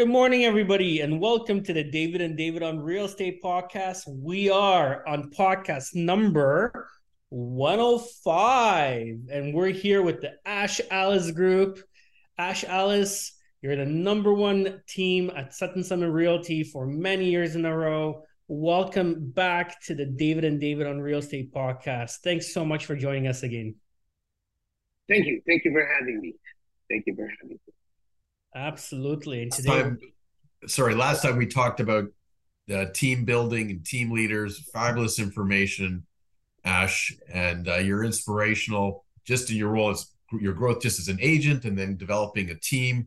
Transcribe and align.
Good 0.00 0.08
morning, 0.08 0.46
everybody, 0.46 1.00
and 1.02 1.20
welcome 1.20 1.62
to 1.62 1.74
the 1.74 1.84
David 1.84 2.22
and 2.22 2.34
David 2.34 2.62
on 2.62 2.80
Real 2.80 3.04
Estate 3.04 3.42
podcast. 3.42 4.04
We 4.08 4.48
are 4.48 5.06
on 5.06 5.30
podcast 5.30 5.94
number 5.94 6.88
105, 7.28 9.18
and 9.30 9.52
we're 9.52 9.68
here 9.68 10.00
with 10.00 10.22
the 10.22 10.36
Ash 10.46 10.80
Alles 10.90 11.32
Group. 11.32 11.80
Ash 12.38 12.64
Alles, 12.64 13.32
you're 13.60 13.76
the 13.76 13.84
number 13.84 14.32
one 14.32 14.80
team 14.88 15.30
at 15.36 15.52
Sutton 15.52 15.84
Summit 15.84 16.08
Realty 16.08 16.64
for 16.64 16.86
many 16.86 17.26
years 17.26 17.54
in 17.54 17.66
a 17.66 17.76
row. 17.76 18.22
Welcome 18.48 19.32
back 19.32 19.82
to 19.82 19.94
the 19.94 20.06
David 20.06 20.46
and 20.46 20.58
David 20.58 20.86
on 20.86 20.98
Real 20.98 21.18
Estate 21.18 21.52
podcast. 21.52 22.20
Thanks 22.24 22.54
so 22.54 22.64
much 22.64 22.86
for 22.86 22.96
joining 22.96 23.26
us 23.26 23.42
again. 23.42 23.74
Thank 25.10 25.26
you. 25.26 25.42
Thank 25.46 25.66
you 25.66 25.72
for 25.72 25.86
having 25.98 26.22
me. 26.22 26.36
Thank 26.88 27.04
you 27.06 27.14
for 27.14 27.28
having 27.28 27.58
me. 27.66 27.74
Absolutely. 28.54 29.42
And 29.42 29.52
today, 29.52 29.82
time, 29.82 29.98
sorry, 30.66 30.94
last 30.94 31.22
time 31.22 31.36
we 31.36 31.46
talked 31.46 31.80
about 31.80 32.06
uh, 32.72 32.86
team 32.92 33.24
building 33.24 33.70
and 33.70 33.84
team 33.84 34.10
leaders, 34.10 34.58
fabulous 34.72 35.18
information, 35.18 36.06
Ash, 36.64 37.14
and 37.32 37.68
uh, 37.68 37.76
you're 37.76 38.04
inspirational 38.04 39.04
just 39.24 39.50
in 39.50 39.56
your 39.56 39.70
role 39.70 39.90
as 39.90 40.06
your 40.40 40.52
growth 40.52 40.80
just 40.82 40.98
as 41.00 41.08
an 41.08 41.18
agent 41.20 41.64
and 41.64 41.76
then 41.76 41.96
developing 41.96 42.50
a 42.50 42.54
team. 42.54 43.06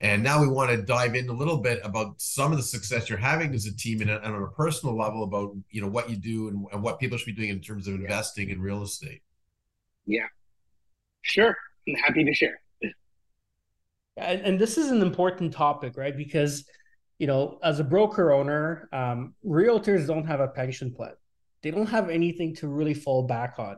And 0.00 0.22
now 0.22 0.42
we 0.42 0.48
want 0.48 0.70
to 0.70 0.82
dive 0.82 1.14
in 1.14 1.28
a 1.30 1.32
little 1.32 1.56
bit 1.56 1.80
about 1.82 2.20
some 2.20 2.52
of 2.52 2.58
the 2.58 2.62
success 2.62 3.08
you're 3.08 3.18
having 3.18 3.54
as 3.54 3.64
a 3.64 3.74
team 3.74 4.02
and, 4.02 4.10
and 4.10 4.24
on 4.24 4.42
a 4.42 4.48
personal 4.48 4.96
level 4.96 5.24
about 5.24 5.54
you 5.70 5.80
know 5.80 5.88
what 5.88 6.10
you 6.10 6.16
do 6.16 6.48
and, 6.48 6.66
and 6.72 6.82
what 6.82 6.98
people 6.98 7.16
should 7.16 7.26
be 7.26 7.32
doing 7.32 7.48
in 7.48 7.60
terms 7.60 7.88
of 7.88 7.94
investing 7.94 8.50
in 8.50 8.60
real 8.60 8.82
estate. 8.82 9.22
Yeah, 10.04 10.26
sure. 11.22 11.56
I'm 11.88 11.94
happy 11.94 12.24
to 12.24 12.34
share 12.34 12.60
and, 14.16 14.40
and 14.42 14.58
this 14.58 14.78
is 14.78 14.90
an 14.90 15.02
important 15.02 15.52
topic, 15.52 15.96
right? 15.96 16.16
Because 16.16 16.64
you 17.18 17.26
know, 17.26 17.58
as 17.62 17.80
a 17.80 17.84
broker 17.84 18.32
owner, 18.32 18.88
um, 18.92 19.34
realtors 19.44 20.06
don't 20.06 20.26
have 20.26 20.40
a 20.40 20.48
pension 20.48 20.92
plan. 20.92 21.14
They 21.62 21.70
don't 21.70 21.88
have 21.88 22.10
anything 22.10 22.54
to 22.56 22.68
really 22.68 22.94
fall 22.94 23.22
back 23.22 23.54
on. 23.58 23.76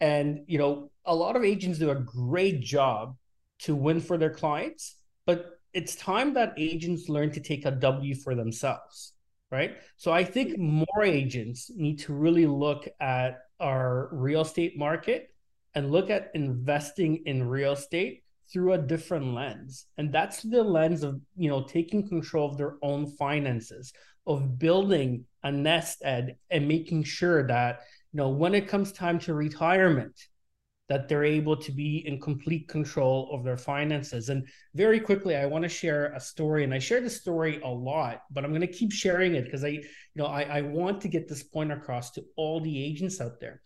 And, 0.00 0.40
you 0.46 0.58
know, 0.58 0.90
a 1.04 1.14
lot 1.14 1.36
of 1.36 1.44
agents 1.44 1.78
do 1.78 1.90
a 1.90 1.94
great 1.94 2.60
job 2.60 3.16
to 3.60 3.76
win 3.76 4.00
for 4.00 4.18
their 4.18 4.30
clients, 4.30 4.96
but 5.26 5.60
it's 5.72 5.94
time 5.94 6.34
that 6.34 6.54
agents 6.56 7.08
learn 7.08 7.30
to 7.32 7.40
take 7.40 7.64
a 7.64 7.70
W 7.70 8.14
for 8.16 8.34
themselves, 8.34 9.12
right? 9.50 9.76
So 9.96 10.10
I 10.10 10.24
think 10.24 10.58
more 10.58 11.04
agents 11.04 11.70
need 11.74 12.00
to 12.00 12.12
really 12.12 12.46
look 12.46 12.88
at 13.00 13.38
our 13.60 14.08
real 14.10 14.40
estate 14.40 14.76
market 14.76 15.32
and 15.74 15.92
look 15.92 16.10
at 16.10 16.32
investing 16.34 17.22
in 17.26 17.48
real 17.48 17.72
estate 17.72 18.24
through 18.52 18.74
a 18.74 18.78
different 18.78 19.34
lens. 19.34 19.86
And 19.98 20.12
that's 20.12 20.42
the 20.42 20.62
lens 20.62 21.02
of 21.02 21.20
you 21.36 21.48
know 21.48 21.62
taking 21.62 22.08
control 22.08 22.50
of 22.50 22.58
their 22.58 22.76
own 22.82 23.06
finances 23.16 23.92
of 24.26 24.58
building 24.58 25.24
a 25.42 25.50
nest 25.50 26.02
egg 26.04 26.36
and 26.50 26.68
making 26.68 27.02
sure 27.04 27.46
that 27.46 27.80
you 28.12 28.18
know 28.18 28.28
when 28.28 28.54
it 28.54 28.68
comes 28.68 28.92
time 28.92 29.18
to 29.20 29.34
retirement 29.34 30.14
that 30.88 31.08
they're 31.08 31.24
able 31.24 31.56
to 31.56 31.72
be 31.72 32.06
in 32.06 32.20
complete 32.20 32.68
control 32.68 33.30
of 33.32 33.44
their 33.44 33.56
finances. 33.56 34.28
And 34.28 34.46
very 34.74 35.00
quickly 35.00 35.36
i 35.36 35.46
want 35.46 35.62
to 35.62 35.68
share 35.68 36.12
a 36.12 36.20
story 36.20 36.64
and 36.64 36.74
i 36.74 36.78
share 36.78 37.00
this 37.00 37.20
story 37.20 37.60
a 37.62 37.68
lot 37.68 38.22
but 38.30 38.44
i'm 38.44 38.50
going 38.50 38.60
to 38.62 38.66
keep 38.66 38.92
sharing 38.92 39.34
it 39.34 39.44
because 39.44 39.64
i 39.64 39.68
you 39.68 39.82
know 40.14 40.26
I, 40.26 40.42
I 40.42 40.60
want 40.62 41.00
to 41.02 41.08
get 41.08 41.28
this 41.28 41.42
point 41.42 41.72
across 41.72 42.10
to 42.12 42.24
all 42.36 42.60
the 42.60 42.84
agents 42.84 43.20
out 43.20 43.38
there 43.40 43.60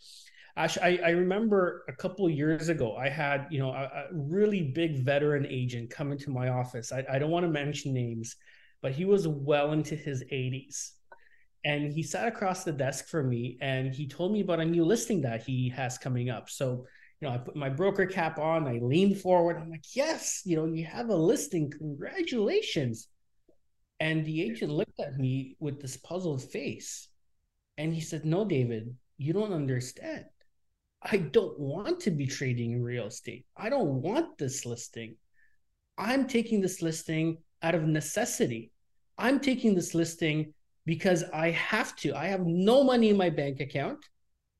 I, 0.56 0.98
I 1.04 1.10
remember 1.10 1.84
a 1.88 1.92
couple 1.92 2.28
years 2.30 2.68
ago, 2.70 2.96
I 2.96 3.08
had 3.10 3.46
you 3.50 3.58
know 3.58 3.70
a, 3.70 3.82
a, 3.84 4.06
really 4.12 4.72
big 4.74 5.04
veteran 5.04 5.46
agent 5.46 5.90
come 5.90 6.12
into 6.12 6.30
my 6.30 6.48
office. 6.48 6.92
I, 6.92 7.04
I 7.10 7.18
don't 7.18 7.30
want 7.30 7.44
to 7.44 7.50
mention 7.50 7.92
names, 7.92 8.36
but 8.80 8.92
he 8.92 9.04
was 9.04 9.28
well 9.28 9.72
into 9.72 9.94
his 9.94 10.24
80s, 10.24 10.92
and 11.64 11.92
he 11.92 12.02
sat 12.02 12.26
across 12.26 12.64
the 12.64 12.72
desk 12.72 13.08
from 13.08 13.28
me 13.28 13.58
and 13.60 13.92
he 13.92 14.06
told 14.06 14.32
me 14.32 14.40
about 14.40 14.60
a 14.60 14.64
new 14.64 14.84
listing 14.84 15.20
that 15.22 15.42
he 15.42 15.68
has 15.70 15.98
coming 15.98 16.30
up. 16.30 16.48
So 16.48 16.86
you 17.20 17.28
know, 17.28 17.34
I 17.34 17.38
put 17.38 17.56
my 17.56 17.68
broker 17.68 18.06
cap 18.06 18.38
on, 18.38 18.68
I 18.68 18.78
leaned 18.82 19.18
forward. 19.20 19.56
I'm 19.56 19.70
like, 19.70 19.84
yes, 19.94 20.42
you 20.44 20.56
know, 20.56 20.66
you 20.66 20.84
have 20.84 21.08
a 21.08 21.16
listing. 21.16 21.70
Congratulations. 21.70 23.08
And 24.00 24.24
the 24.24 24.42
agent 24.42 24.70
looked 24.70 25.00
at 25.00 25.16
me 25.18 25.56
with 25.58 25.80
this 25.80 25.96
puzzled 25.96 26.42
face. 26.42 27.08
And 27.78 27.94
he 27.94 28.00
said, 28.00 28.24
No, 28.24 28.44
David, 28.44 28.94
you 29.16 29.32
don't 29.32 29.52
understand. 29.52 30.26
I 31.02 31.18
don't 31.18 31.58
want 31.58 32.00
to 32.00 32.10
be 32.10 32.26
trading 32.26 32.72
in 32.72 32.82
real 32.82 33.06
estate. 33.06 33.46
I 33.56 33.68
don't 33.68 34.02
want 34.02 34.38
this 34.38 34.66
listing. 34.66 35.16
I'm 35.98 36.26
taking 36.26 36.60
this 36.60 36.82
listing 36.82 37.38
out 37.62 37.74
of 37.74 37.84
necessity. 37.84 38.72
I'm 39.18 39.40
taking 39.40 39.74
this 39.74 39.94
listing 39.94 40.52
because 40.84 41.24
I 41.32 41.50
have 41.50 41.96
to. 41.96 42.14
I 42.14 42.26
have 42.26 42.46
no 42.46 42.84
money 42.84 43.10
in 43.10 43.16
my 43.16 43.30
bank 43.30 43.60
account. 43.60 43.98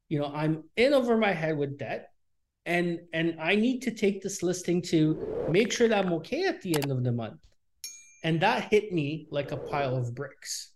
You 0.08 0.20
know, 0.20 0.32
I'm 0.34 0.64
in 0.76 0.94
over 0.94 1.16
my 1.16 1.32
head 1.32 1.56
with 1.56 1.78
debt. 1.78 2.10
And 2.64 3.00
and 3.12 3.36
I 3.41 3.54
need 3.54 3.80
to 3.82 3.92
take 3.92 4.22
this 4.22 4.42
listing 4.42 4.82
to 4.82 5.46
make 5.48 5.72
sure 5.72 5.88
that 5.88 6.04
I'm 6.04 6.12
okay 6.14 6.44
at 6.44 6.60
the 6.62 6.75
end 6.75 6.91
of 6.91 7.04
the 7.04 7.12
month. 7.12 7.41
And 8.25 8.41
that 8.41 8.72
hit 8.72 8.92
me 8.92 9.28
like 9.30 9.52
a 9.52 9.56
pile 9.56 9.96
of 9.96 10.14
bricks. 10.14 10.72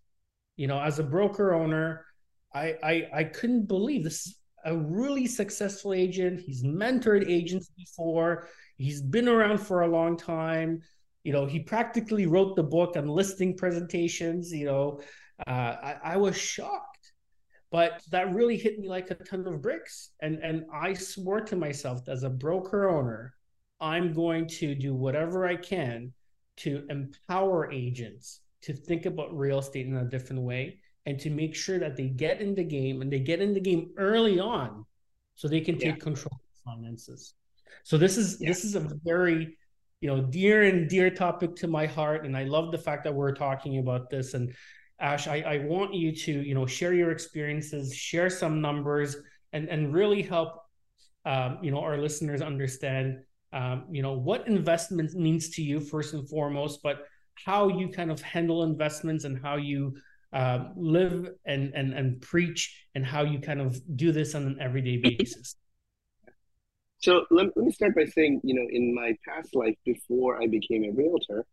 You 0.56 0.68
know, 0.68 0.80
as 0.80 1.00
a 1.00 1.02
broker 1.02 1.52
owner, 1.52 2.06
I 2.54 2.76
I, 2.82 3.08
I 3.12 3.24
couldn't 3.24 3.66
believe 3.66 4.04
this 4.04 4.36
a 4.64 4.76
really 4.76 5.26
successful 5.26 5.92
agent. 5.92 6.40
He's 6.40 6.62
mentored 6.62 7.28
agents 7.28 7.70
before. 7.76 8.48
He's 8.76 9.00
been 9.00 9.28
around 9.28 9.58
for 9.58 9.82
a 9.82 9.88
long 9.88 10.16
time. 10.16 10.82
You 11.24 11.32
know, 11.32 11.46
he 11.46 11.60
practically 11.60 12.26
wrote 12.26 12.56
the 12.56 12.62
book 12.62 12.96
on 12.96 13.06
listing 13.06 13.56
presentations. 13.56 14.52
You 14.52 14.66
know, 14.66 15.00
uh, 15.46 15.76
I, 15.82 15.96
I 16.04 16.16
was 16.16 16.36
shocked, 16.36 17.12
but 17.70 18.02
that 18.10 18.34
really 18.34 18.56
hit 18.56 18.78
me 18.78 18.88
like 18.88 19.10
a 19.10 19.14
ton 19.14 19.46
of 19.46 19.62
bricks. 19.62 20.10
And 20.20 20.38
and 20.38 20.64
I 20.72 20.94
swore 20.94 21.40
to 21.42 21.56
myself 21.56 22.08
as 22.08 22.22
a 22.22 22.30
broker 22.30 22.88
owner, 22.88 23.34
I'm 23.80 24.12
going 24.12 24.46
to 24.48 24.74
do 24.74 24.94
whatever 24.94 25.46
I 25.46 25.56
can 25.56 26.12
to 26.58 26.84
empower 26.90 27.70
agents 27.72 28.40
to 28.62 28.74
think 28.74 29.06
about 29.06 29.36
real 29.36 29.58
estate 29.58 29.86
in 29.86 29.96
a 29.96 30.04
different 30.04 30.42
way 30.42 30.78
and 31.06 31.18
to 31.20 31.30
make 31.30 31.54
sure 31.54 31.78
that 31.78 31.96
they 31.96 32.08
get 32.08 32.40
in 32.40 32.54
the 32.54 32.64
game 32.64 33.02
and 33.02 33.12
they 33.12 33.20
get 33.20 33.40
in 33.40 33.54
the 33.54 33.60
game 33.60 33.90
early 33.96 34.38
on 34.38 34.84
so 35.34 35.48
they 35.48 35.60
can 35.60 35.78
take 35.78 35.96
yeah. 35.96 36.04
control 36.04 36.32
of 36.32 36.72
finances. 36.72 37.34
So 37.84 37.96
this 37.96 38.16
is 38.16 38.40
yeah. 38.40 38.48
this 38.48 38.64
is 38.64 38.74
a 38.74 38.88
very 39.04 39.56
you 40.00 40.08
know 40.08 40.20
dear 40.22 40.62
and 40.62 40.88
dear 40.88 41.10
topic 41.10 41.54
to 41.56 41.68
my 41.68 41.86
heart 41.86 42.24
and 42.24 42.36
I 42.36 42.44
love 42.44 42.72
the 42.72 42.78
fact 42.78 43.04
that 43.04 43.14
we're 43.14 43.34
talking 43.34 43.78
about 43.78 44.10
this 44.10 44.34
and 44.34 44.52
Ash 44.98 45.28
I, 45.28 45.40
I 45.40 45.58
want 45.58 45.94
you 45.94 46.14
to 46.14 46.32
you 46.32 46.54
know 46.54 46.66
share 46.66 46.94
your 46.94 47.10
experiences 47.10 47.94
share 47.94 48.30
some 48.30 48.60
numbers 48.60 49.16
and 49.52 49.68
and 49.68 49.92
really 49.92 50.22
help 50.22 50.62
um, 51.26 51.58
you 51.62 51.70
know 51.70 51.80
our 51.80 51.98
listeners 51.98 52.40
understand 52.40 53.18
um, 53.52 53.84
you 53.90 54.02
know 54.02 54.12
what 54.12 54.46
investment 54.48 55.14
means 55.14 55.50
to 55.50 55.62
you 55.62 55.80
first 55.80 56.14
and 56.14 56.28
foremost 56.28 56.80
but 56.82 57.04
how 57.34 57.68
you 57.68 57.88
kind 57.88 58.10
of 58.10 58.20
handle 58.20 58.62
investments 58.62 59.24
and 59.24 59.40
how 59.42 59.56
you 59.56 59.94
uh, 60.32 60.66
live 60.76 61.28
and, 61.44 61.72
and 61.74 61.92
and 61.92 62.20
preach 62.20 62.86
and 62.94 63.04
how 63.04 63.22
you 63.22 63.40
kind 63.40 63.60
of 63.60 63.80
do 63.96 64.12
this 64.12 64.34
on 64.34 64.42
an 64.42 64.58
everyday 64.60 64.96
basis. 64.96 65.56
So 66.98 67.24
let, 67.30 67.46
let 67.56 67.66
me 67.66 67.72
start 67.72 67.94
by 67.94 68.04
saying 68.04 68.40
you 68.44 68.54
know 68.54 68.66
in 68.70 68.94
my 68.94 69.16
past 69.26 69.54
life 69.54 69.76
before 69.84 70.40
i 70.40 70.46
became 70.46 70.84
a 70.84 70.92
realtor 70.92 71.44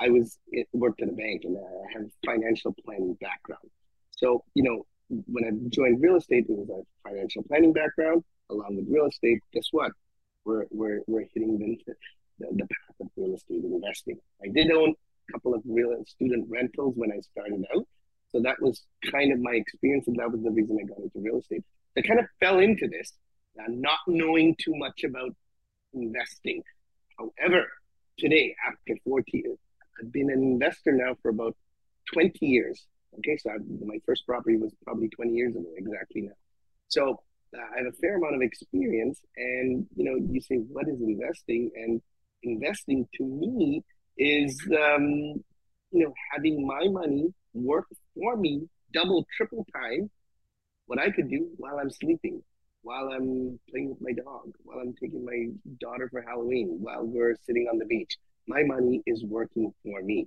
i 0.00 0.08
was 0.08 0.38
it 0.48 0.66
worked 0.72 1.00
at 1.02 1.08
a 1.08 1.12
bank 1.12 1.42
and 1.44 1.56
i 1.56 1.92
have 1.92 2.06
financial 2.26 2.74
planning 2.84 3.16
background. 3.20 3.70
So 4.10 4.44
you 4.54 4.64
know 4.64 4.86
when 5.08 5.44
i 5.44 5.50
joined 5.70 6.02
real 6.02 6.16
estate 6.16 6.46
it 6.48 6.52
was 6.52 6.68
a 6.68 7.08
financial 7.08 7.42
planning 7.44 7.72
background 7.72 8.24
along 8.50 8.76
with 8.76 8.86
real 8.88 9.06
estate. 9.06 9.40
Guess 9.52 9.68
what? 9.72 9.92
We're 10.44 10.64
we're, 10.70 11.00
we're 11.06 11.26
hitting 11.34 11.58
the, 11.58 11.94
the, 12.38 12.46
the 12.52 12.62
path 12.62 12.96
of 13.00 13.08
real 13.16 13.34
estate 13.34 13.62
investing. 13.64 14.18
I 14.42 14.48
did 14.48 14.70
own 14.70 14.94
a 15.28 15.32
couple 15.32 15.54
of 15.54 15.62
real 15.66 16.02
student 16.06 16.46
rentals 16.48 16.94
when 16.96 17.12
i 17.12 17.20
started 17.20 17.64
out 17.74 17.86
so 18.38 18.42
that 18.44 18.62
was 18.62 18.82
kind 19.10 19.32
of 19.32 19.40
my 19.40 19.52
experience, 19.52 20.06
and 20.06 20.16
that 20.16 20.30
was 20.30 20.40
the 20.42 20.50
reason 20.50 20.78
I 20.80 20.86
got 20.86 20.98
into 20.98 21.18
real 21.18 21.40
estate. 21.40 21.64
I 21.96 22.02
kind 22.02 22.20
of 22.20 22.26
fell 22.38 22.60
into 22.60 22.86
this, 22.86 23.12
uh, 23.58 23.64
not 23.68 23.98
knowing 24.06 24.54
too 24.62 24.74
much 24.76 25.02
about 25.02 25.34
investing. 25.92 26.62
However, 27.18 27.66
today, 28.16 28.54
after 28.64 28.94
40 29.04 29.24
years, 29.32 29.58
I've 30.00 30.12
been 30.12 30.30
an 30.30 30.40
investor 30.40 30.92
now 30.92 31.16
for 31.20 31.30
about 31.30 31.56
20 32.12 32.46
years. 32.46 32.86
Okay, 33.18 33.36
so 33.38 33.50
I've, 33.50 33.66
my 33.84 33.98
first 34.06 34.24
property 34.24 34.56
was 34.56 34.72
probably 34.84 35.08
20 35.08 35.32
years 35.32 35.56
ago, 35.56 35.66
exactly 35.76 36.22
now. 36.22 36.34
So 36.86 37.20
uh, 37.56 37.60
I 37.74 37.78
have 37.78 37.86
a 37.92 37.96
fair 38.00 38.18
amount 38.18 38.36
of 38.36 38.42
experience, 38.42 39.20
and 39.36 39.84
you 39.96 40.04
know, 40.04 40.14
you 40.30 40.40
say, 40.40 40.56
what 40.56 40.86
is 40.86 41.00
investing? 41.00 41.72
And 41.74 42.00
investing 42.44 43.08
to 43.16 43.24
me 43.24 43.82
is, 44.16 44.60
um, 44.70 45.42
you 45.90 46.04
know, 46.04 46.14
having 46.32 46.64
my 46.64 46.86
money 46.86 47.34
work 47.52 47.86
for 48.14 48.36
me 48.36 48.68
double, 48.92 49.26
triple 49.36 49.66
time 49.74 50.10
what 50.86 50.98
I 50.98 51.10
could 51.10 51.28
do 51.28 51.48
while 51.58 51.78
I'm 51.78 51.90
sleeping, 51.90 52.42
while 52.82 53.10
I'm 53.10 53.60
playing 53.70 53.90
with 53.90 54.00
my 54.00 54.12
dog, 54.12 54.54
while 54.64 54.78
I'm 54.78 54.94
taking 54.94 55.24
my 55.24 55.48
daughter 55.78 56.08
for 56.10 56.22
Halloween, 56.22 56.78
while 56.80 57.04
we're 57.04 57.36
sitting 57.44 57.68
on 57.70 57.78
the 57.78 57.84
beach. 57.84 58.16
My 58.46 58.62
money 58.62 59.02
is 59.06 59.22
working 59.24 59.72
for 59.84 60.02
me. 60.02 60.26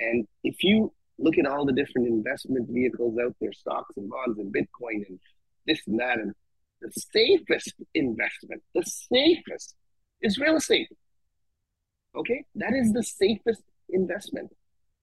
And 0.00 0.26
if 0.42 0.64
you 0.64 0.92
look 1.18 1.38
at 1.38 1.46
all 1.46 1.64
the 1.64 1.72
different 1.72 2.08
investment 2.08 2.68
vehicles 2.68 3.16
out 3.24 3.36
there, 3.40 3.52
stocks 3.52 3.96
and 3.96 4.10
bonds 4.10 4.38
and 4.38 4.52
Bitcoin 4.52 5.08
and 5.08 5.20
this 5.66 5.80
and 5.86 6.00
that, 6.00 6.18
and 6.18 6.34
the 6.80 6.90
safest 6.90 7.74
investment, 7.94 8.62
the 8.74 8.82
safest 8.82 9.76
is 10.20 10.38
real 10.38 10.56
estate. 10.56 10.88
Okay, 12.16 12.44
that 12.56 12.74
is 12.74 12.92
the 12.92 13.04
safest 13.04 13.62
investment. 13.88 14.50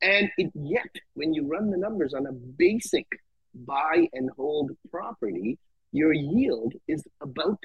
And 0.02 0.30
it, 0.38 0.52
yet, 0.56 0.96
when 1.14 1.34
you 1.34 1.48
run 1.48 1.72
the 1.72 1.78
numbers 1.78 2.14
on 2.14 2.26
a 2.26 2.32
basic 2.32 3.06
buy 3.54 4.08
and 4.14 4.30
hold 4.38 4.72
property, 4.90 5.58
your 5.92 6.14
yield 6.14 6.74
is 6.88 7.04
about 7.22 7.60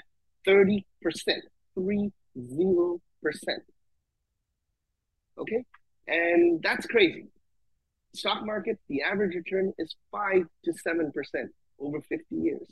30%, 0.46 0.84
30%. 1.78 3.00
Okay, 5.38 5.64
and 6.06 6.62
that's 6.62 6.86
crazy. 6.86 7.26
Stock 8.14 8.46
market, 8.46 8.78
the 8.88 9.02
average 9.02 9.34
return 9.34 9.72
is 9.78 9.94
5 10.12 10.46
to 10.64 10.72
7% 10.72 11.12
over 11.80 12.00
50 12.00 12.24
years. 12.30 12.66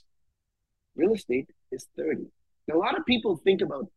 Real 0.94 1.14
estate 1.14 1.50
is 1.72 1.86
30. 1.96 2.26
Now, 2.68 2.76
a 2.76 2.78
lot 2.78 2.96
of 2.96 3.04
people 3.06 3.36
think 3.36 3.60
about 3.60 3.88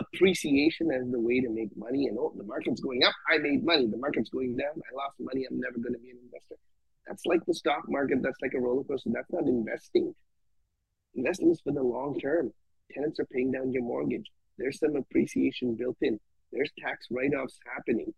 appreciation 0.00 0.90
as 0.90 1.10
the 1.10 1.20
way 1.20 1.40
to 1.40 1.48
make 1.50 1.70
money 1.76 2.06
and 2.06 2.18
oh 2.18 2.32
the 2.36 2.44
market's 2.44 2.80
going 2.80 3.04
up 3.04 3.14
i 3.30 3.38
made 3.38 3.64
money. 3.64 3.86
The 3.86 3.96
market's 3.96 4.30
going 4.30 4.56
down 4.56 4.72
i 4.74 4.94
lost 4.96 5.16
money 5.20 5.46
i'm 5.48 5.60
never 5.60 5.78
going 5.78 5.94
to 5.94 6.00
be 6.00 6.10
an 6.10 6.18
investor. 6.24 6.56
That's 7.06 7.26
like 7.26 7.44
the 7.46 7.54
stock 7.54 7.84
market 7.88 8.22
that's 8.22 8.40
like 8.42 8.54
a 8.54 8.60
roller 8.60 8.84
coaster 8.84 9.10
that's 9.12 9.32
not 9.32 9.44
investing. 9.44 10.14
Investing 11.14 11.50
is 11.50 11.60
for 11.60 11.72
the 11.72 11.82
long 11.82 12.18
term. 12.18 12.52
Tenants 12.92 13.20
are 13.20 13.26
paying 13.26 13.52
down 13.52 13.72
your 13.72 13.82
mortgage. 13.82 14.26
There's 14.58 14.78
some 14.78 14.96
appreciation 14.96 15.74
built 15.74 15.96
in. 16.02 16.18
There's 16.52 16.70
tax 16.78 17.06
write-offs 17.10 17.58
happening. 17.74 18.12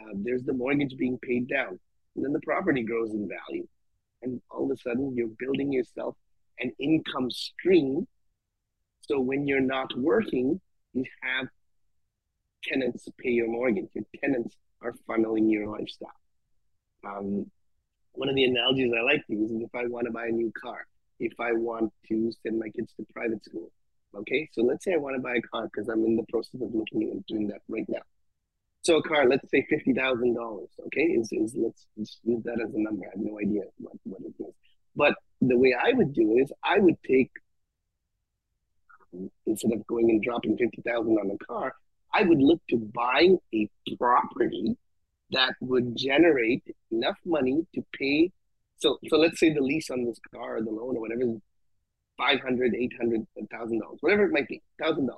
Uh, 0.00 0.12
there's 0.14 0.42
the 0.42 0.52
mortgage 0.52 0.96
being 0.96 1.18
paid 1.22 1.48
down. 1.48 1.78
And 2.14 2.24
then 2.24 2.32
the 2.32 2.40
property 2.40 2.82
grows 2.82 3.10
in 3.12 3.28
value. 3.28 3.66
And 4.22 4.40
all 4.50 4.64
of 4.64 4.70
a 4.70 4.80
sudden 4.80 5.14
you're 5.16 5.30
building 5.38 5.72
yourself 5.72 6.16
an 6.60 6.72
income 6.78 7.30
stream. 7.30 8.06
So 9.02 9.20
when 9.20 9.46
you're 9.46 9.60
not 9.60 9.96
working 9.96 10.60
you 10.96 11.04
have 11.22 11.48
tenants 12.64 13.08
pay 13.18 13.30
your 13.30 13.48
mortgage. 13.48 13.88
Your 13.94 14.04
tenants 14.20 14.56
are 14.82 14.94
funneling 15.08 15.50
your 15.50 15.68
lifestyle. 15.68 16.08
Um, 17.06 17.50
one 18.12 18.28
of 18.28 18.34
the 18.34 18.44
analogies 18.44 18.92
I 18.98 19.02
like 19.02 19.26
to 19.26 19.34
use 19.34 19.50
is 19.50 19.62
if 19.62 19.74
I 19.74 19.86
want 19.86 20.06
to 20.06 20.12
buy 20.12 20.26
a 20.26 20.30
new 20.30 20.52
car, 20.60 20.86
if 21.20 21.32
I 21.38 21.52
want 21.52 21.92
to 22.08 22.32
send 22.42 22.58
my 22.58 22.68
kids 22.68 22.92
to 22.96 23.06
private 23.12 23.44
school. 23.44 23.70
Okay, 24.14 24.48
so 24.52 24.62
let's 24.62 24.84
say 24.84 24.94
I 24.94 24.96
want 24.96 25.16
to 25.16 25.22
buy 25.22 25.36
a 25.36 25.42
car 25.42 25.64
because 25.64 25.88
I'm 25.88 26.04
in 26.04 26.16
the 26.16 26.24
process 26.30 26.62
of 26.62 26.74
looking 26.74 27.02
at 27.10 27.26
doing 27.26 27.48
that 27.48 27.60
right 27.68 27.84
now. 27.88 28.00
So 28.82 28.96
a 28.96 29.02
car, 29.02 29.28
let's 29.28 29.50
say 29.50 29.66
fifty 29.68 29.92
thousand 29.92 30.34
dollars. 30.34 30.70
Okay, 30.86 31.02
is 31.02 31.28
is 31.32 31.54
let's, 31.56 31.86
let's 31.96 32.18
use 32.24 32.42
that 32.44 32.60
as 32.64 32.72
a 32.72 32.78
number. 32.78 33.04
I 33.06 33.10
have 33.10 33.20
no 33.20 33.38
idea 33.38 33.62
what, 33.78 33.96
what 34.04 34.20
it 34.22 34.42
is. 34.42 34.54
But 34.94 35.14
the 35.42 35.58
way 35.58 35.74
I 35.78 35.92
would 35.92 36.14
do 36.14 36.36
it 36.36 36.42
is 36.42 36.52
I 36.64 36.78
would 36.78 36.96
take 37.06 37.30
instead 39.46 39.72
of 39.72 39.86
going 39.86 40.10
and 40.10 40.22
dropping 40.22 40.56
50,000 40.56 41.12
on 41.12 41.30
a 41.30 41.44
car, 41.44 41.74
I 42.12 42.22
would 42.22 42.40
look 42.40 42.60
to 42.70 42.76
buying 42.78 43.38
a 43.54 43.68
property 43.98 44.76
that 45.30 45.54
would 45.60 45.96
generate 45.96 46.62
enough 46.90 47.16
money 47.24 47.66
to 47.74 47.84
pay. 47.98 48.32
So, 48.78 48.98
so 49.08 49.16
let's 49.16 49.40
say 49.40 49.52
the 49.52 49.60
lease 49.60 49.90
on 49.90 50.04
this 50.04 50.18
car 50.34 50.56
or 50.56 50.62
the 50.62 50.70
loan 50.70 50.96
or 50.96 51.00
whatever 51.00 51.22
is 51.22 51.40
500, 52.18 52.74
800, 52.74 53.26
$1,000, 53.52 53.80
whatever 54.00 54.24
it 54.24 54.32
might 54.32 54.48
be, 54.48 54.62
$1,000. 54.80 55.08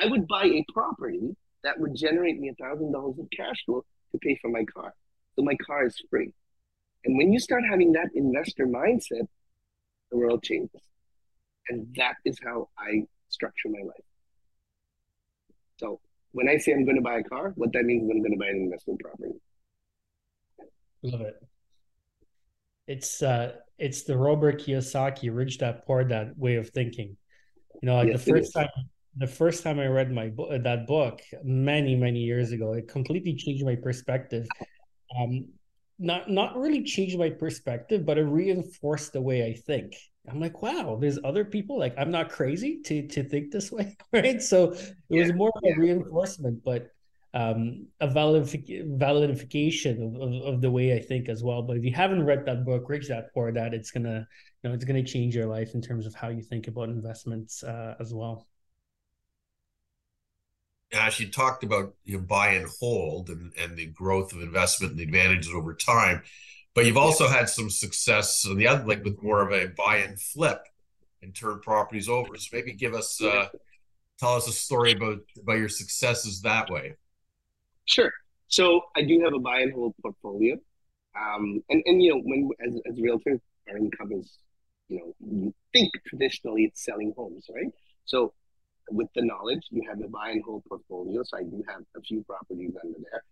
I 0.00 0.06
would 0.06 0.28
buy 0.28 0.44
a 0.44 0.64
property 0.72 1.36
that 1.64 1.78
would 1.78 1.94
generate 1.94 2.38
me 2.38 2.52
$1,000 2.60 3.18
of 3.18 3.26
cash 3.36 3.64
flow 3.64 3.84
to 4.12 4.18
pay 4.18 4.38
for 4.40 4.50
my 4.50 4.64
car. 4.64 4.94
So 5.36 5.42
my 5.42 5.56
car 5.66 5.86
is 5.86 6.00
free. 6.10 6.32
And 7.04 7.16
when 7.16 7.32
you 7.32 7.40
start 7.40 7.62
having 7.68 7.92
that 7.92 8.10
investor 8.14 8.66
mindset, 8.66 9.26
the 10.10 10.18
world 10.18 10.42
changes. 10.42 10.80
And 11.68 11.86
that 11.96 12.16
is 12.24 12.38
how 12.44 12.68
I 12.78 13.04
structure 13.28 13.68
my 13.68 13.80
life. 13.80 14.04
So 15.78 16.00
when 16.32 16.48
I 16.48 16.56
say 16.56 16.72
I'm 16.72 16.84
going 16.84 16.96
to 16.96 17.02
buy 17.02 17.18
a 17.18 17.24
car, 17.24 17.52
what 17.56 17.72
that 17.72 17.84
means 17.84 18.04
is 18.04 18.10
I'm 18.10 18.20
going 18.20 18.32
to 18.32 18.38
buy 18.38 18.48
an 18.48 18.56
investment 18.56 19.00
property. 19.00 19.34
Love 21.02 21.20
it. 21.22 21.34
It's 22.86 23.22
uh 23.22 23.52
it's 23.78 24.02
the 24.02 24.16
Robert 24.16 24.60
Kiyosaki 24.60 25.34
rich 25.34 25.58
dad 25.58 25.82
poor 25.86 26.04
dad 26.04 26.32
way 26.36 26.56
of 26.56 26.70
thinking. 26.70 27.16
You 27.80 27.86
know, 27.86 27.96
like 27.96 28.08
yes, 28.08 28.24
the 28.24 28.32
first 28.32 28.54
time 28.54 28.68
the 29.16 29.26
first 29.26 29.62
time 29.62 29.78
I 29.78 29.86
read 29.86 30.10
my 30.10 30.28
book 30.28 30.50
that 30.62 30.86
book 30.86 31.20
many 31.42 31.94
many 31.94 32.20
years 32.20 32.52
ago, 32.52 32.72
it 32.74 32.88
completely 32.88 33.34
changed 33.34 33.64
my 33.64 33.76
perspective. 33.76 34.46
Um, 35.18 35.48
not 35.98 36.30
not 36.30 36.56
really 36.56 36.82
changed 36.82 37.18
my 37.18 37.30
perspective, 37.30 38.04
but 38.04 38.18
it 38.18 38.24
reinforced 38.24 39.12
the 39.12 39.20
way 39.20 39.44
I 39.44 39.54
think. 39.54 39.94
I'm 40.28 40.40
like, 40.40 40.62
wow, 40.62 40.96
there's 41.00 41.18
other 41.24 41.44
people 41.44 41.78
like 41.78 41.94
I'm 41.98 42.10
not 42.10 42.30
crazy 42.30 42.80
to 42.82 43.06
to 43.08 43.24
think 43.24 43.50
this 43.50 43.72
way, 43.72 43.96
right? 44.12 44.40
So 44.40 44.72
it 44.72 44.94
yeah, 45.08 45.18
was 45.18 45.32
more 45.32 45.50
of 45.54 45.62
a 45.64 45.74
reinforcement, 45.74 46.62
but 46.64 46.88
um, 47.34 47.86
a 48.00 48.06
validif- 48.08 48.98
validification 48.98 50.04
of, 50.06 50.20
of, 50.20 50.54
of, 50.54 50.60
the 50.60 50.70
way 50.70 50.94
I 50.94 51.00
think 51.00 51.30
as 51.30 51.42
well. 51.42 51.62
But 51.62 51.78
if 51.78 51.84
you 51.84 51.92
haven't 51.92 52.24
read 52.24 52.44
that 52.44 52.64
book, 52.64 52.88
Rich 52.88 53.08
Dad 53.08 53.28
Poor 53.32 53.50
that. 53.52 53.72
it's 53.74 53.90
gonna 53.90 54.26
you 54.62 54.68
know 54.68 54.74
it's 54.74 54.84
gonna 54.84 55.02
change 55.02 55.34
your 55.34 55.46
life 55.46 55.74
in 55.74 55.80
terms 55.80 56.06
of 56.06 56.14
how 56.14 56.28
you 56.28 56.42
think 56.42 56.68
about 56.68 56.88
investments 56.90 57.62
uh, 57.62 57.94
as 57.98 58.12
well. 58.14 58.46
As 60.92 61.18
you 61.18 61.30
talked 61.30 61.64
about 61.64 61.94
you 62.04 62.18
know, 62.18 62.22
buy 62.22 62.48
and 62.48 62.68
hold 62.78 63.30
and, 63.30 63.52
and 63.58 63.76
the 63.76 63.86
growth 63.86 64.32
of 64.34 64.42
investment 64.42 64.92
and 64.92 65.00
the 65.00 65.04
advantages 65.04 65.52
over 65.54 65.74
time. 65.74 66.22
But 66.74 66.86
you've 66.86 66.96
also 66.96 67.28
had 67.28 67.48
some 67.48 67.68
success 67.68 68.46
on 68.48 68.56
the 68.56 68.66
other, 68.66 68.84
like 68.84 69.04
with 69.04 69.22
more 69.22 69.42
of 69.42 69.52
a 69.52 69.68
buy 69.68 69.98
and 69.98 70.18
flip 70.20 70.62
and 71.20 71.34
turn 71.34 71.60
properties 71.60 72.08
over. 72.08 72.36
So 72.36 72.48
maybe 72.52 72.72
give 72.72 72.94
us, 72.94 73.20
uh, 73.22 73.48
tell 74.18 74.34
us 74.34 74.48
a 74.48 74.52
story 74.52 74.92
about 74.92 75.18
about 75.40 75.58
your 75.58 75.68
successes 75.68 76.40
that 76.42 76.70
way. 76.70 76.94
Sure. 77.84 78.12
So 78.48 78.82
I 78.96 79.02
do 79.02 79.20
have 79.20 79.34
a 79.34 79.38
buy 79.38 79.60
and 79.60 79.72
hold 79.72 79.94
portfolio, 80.00 80.56
um, 81.18 81.62
and 81.68 81.82
and 81.84 82.02
you 82.02 82.14
know 82.14 82.20
when 82.24 82.50
as 82.66 82.80
as 82.90 82.98
realtors, 82.98 83.40
our 83.68 83.76
income 83.76 84.12
is, 84.12 84.38
you 84.88 84.98
know, 84.98 85.14
you 85.20 85.54
think 85.72 85.92
traditionally 86.06 86.64
it's 86.64 86.84
selling 86.84 87.12
homes, 87.16 87.46
right? 87.54 87.72
So 88.04 88.32
with 88.90 89.08
the 89.14 89.22
knowledge, 89.22 89.62
you 89.70 89.82
have 89.88 89.98
the 89.98 90.08
buy 90.08 90.30
and 90.30 90.42
hold 90.42 90.64
portfolio. 90.68 91.22
So 91.22 91.38
I 91.38 91.42
do 91.42 91.62
have 91.68 91.82
a 91.96 92.00
few 92.00 92.22
properties 92.24 92.72
under 92.82 92.98
there. 93.10 93.22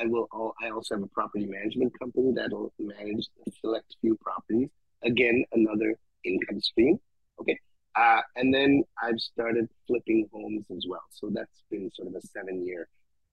I 0.00 0.06
will. 0.06 0.28
I 0.62 0.70
also 0.70 0.94
have 0.94 1.02
a 1.02 1.08
property 1.08 1.46
management 1.46 1.98
company 1.98 2.32
that'll 2.34 2.72
manage 2.78 3.28
a 3.46 3.50
select 3.60 3.96
few 4.00 4.16
properties. 4.16 4.68
Again, 5.02 5.44
another 5.52 5.96
income 6.24 6.60
stream. 6.60 6.98
Okay. 7.40 7.58
Uh, 7.96 8.20
and 8.36 8.54
then 8.54 8.84
I've 9.02 9.18
started 9.18 9.68
flipping 9.86 10.28
homes 10.32 10.66
as 10.76 10.84
well. 10.88 11.02
So 11.10 11.30
that's 11.32 11.62
been 11.70 11.90
sort 11.94 12.08
of 12.08 12.14
a 12.14 12.20
seven 12.20 12.64
year. 12.64 12.88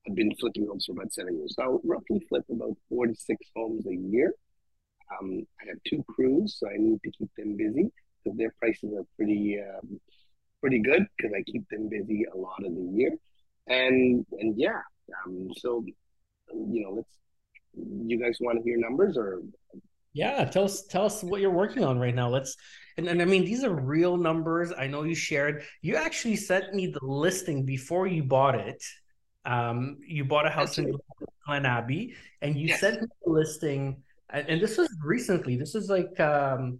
I've 0.07 0.15
been 0.15 0.33
flipping 0.39 0.67
homes 0.67 0.85
for 0.85 0.93
about 0.93 1.13
seven 1.13 1.37
years. 1.37 1.55
So 1.55 1.63
I'll 1.63 1.81
roughly 1.83 2.25
flip 2.29 2.45
about 2.51 2.75
four 2.89 3.07
to 3.07 3.15
six 3.15 3.45
homes 3.55 3.85
a 3.85 3.95
year. 3.95 4.33
Um, 5.11 5.45
I 5.61 5.67
have 5.67 5.77
two 5.87 6.03
crews, 6.07 6.57
so 6.59 6.67
I 6.67 6.77
need 6.77 6.99
to 7.03 7.11
keep 7.11 7.29
them 7.37 7.55
busy 7.55 7.91
because 8.23 8.37
their 8.37 8.53
prices 8.59 8.91
are 8.97 9.05
pretty 9.15 9.59
um, 9.59 9.99
pretty 10.61 10.79
good 10.79 11.05
because 11.15 11.31
I 11.37 11.43
keep 11.43 11.67
them 11.69 11.89
busy 11.89 12.25
a 12.33 12.37
lot 12.37 12.65
of 12.65 12.73
the 12.73 12.89
year. 12.91 13.11
And 13.67 14.25
and 14.39 14.55
yeah, 14.57 14.81
um, 15.25 15.49
so 15.57 15.85
you 16.53 16.83
know, 16.83 16.91
let's. 16.91 17.09
You 18.07 18.17
guys 18.17 18.37
want 18.39 18.59
to 18.59 18.63
hear 18.63 18.77
numbers 18.77 19.17
or? 19.17 19.41
Yeah, 20.13 20.45
tell 20.45 20.63
us 20.63 20.83
tell 20.83 21.05
us 21.05 21.21
what 21.23 21.41
you're 21.41 21.51
working 21.51 21.83
on 21.83 21.99
right 21.99 22.15
now. 22.15 22.29
Let's 22.29 22.55
and, 22.97 23.05
and 23.07 23.21
I 23.21 23.25
mean 23.25 23.43
these 23.43 23.65
are 23.65 23.73
real 23.73 24.15
numbers. 24.15 24.71
I 24.77 24.87
know 24.87 25.03
you 25.03 25.13
shared. 25.13 25.63
You 25.81 25.97
actually 25.97 26.37
sent 26.37 26.73
me 26.73 26.87
the 26.87 27.03
listing 27.03 27.65
before 27.65 28.07
you 28.07 28.23
bought 28.23 28.55
it. 28.55 28.81
Um, 29.45 29.97
you 30.07 30.23
bought 30.23 30.47
a 30.47 30.49
house 30.49 30.77
That's 30.77 30.87
in 30.87 30.97
Glen 31.45 31.65
Abbey, 31.65 32.15
and 32.41 32.57
you 32.57 32.69
yes. 32.69 32.79
sent 32.79 33.01
me 33.01 33.07
the 33.25 33.31
listing. 33.31 34.01
And, 34.29 34.47
and 34.47 34.61
this 34.61 34.77
was 34.77 34.89
recently. 35.03 35.57
This 35.57 35.73
was 35.73 35.89
like 35.89 36.17
um, 36.19 36.79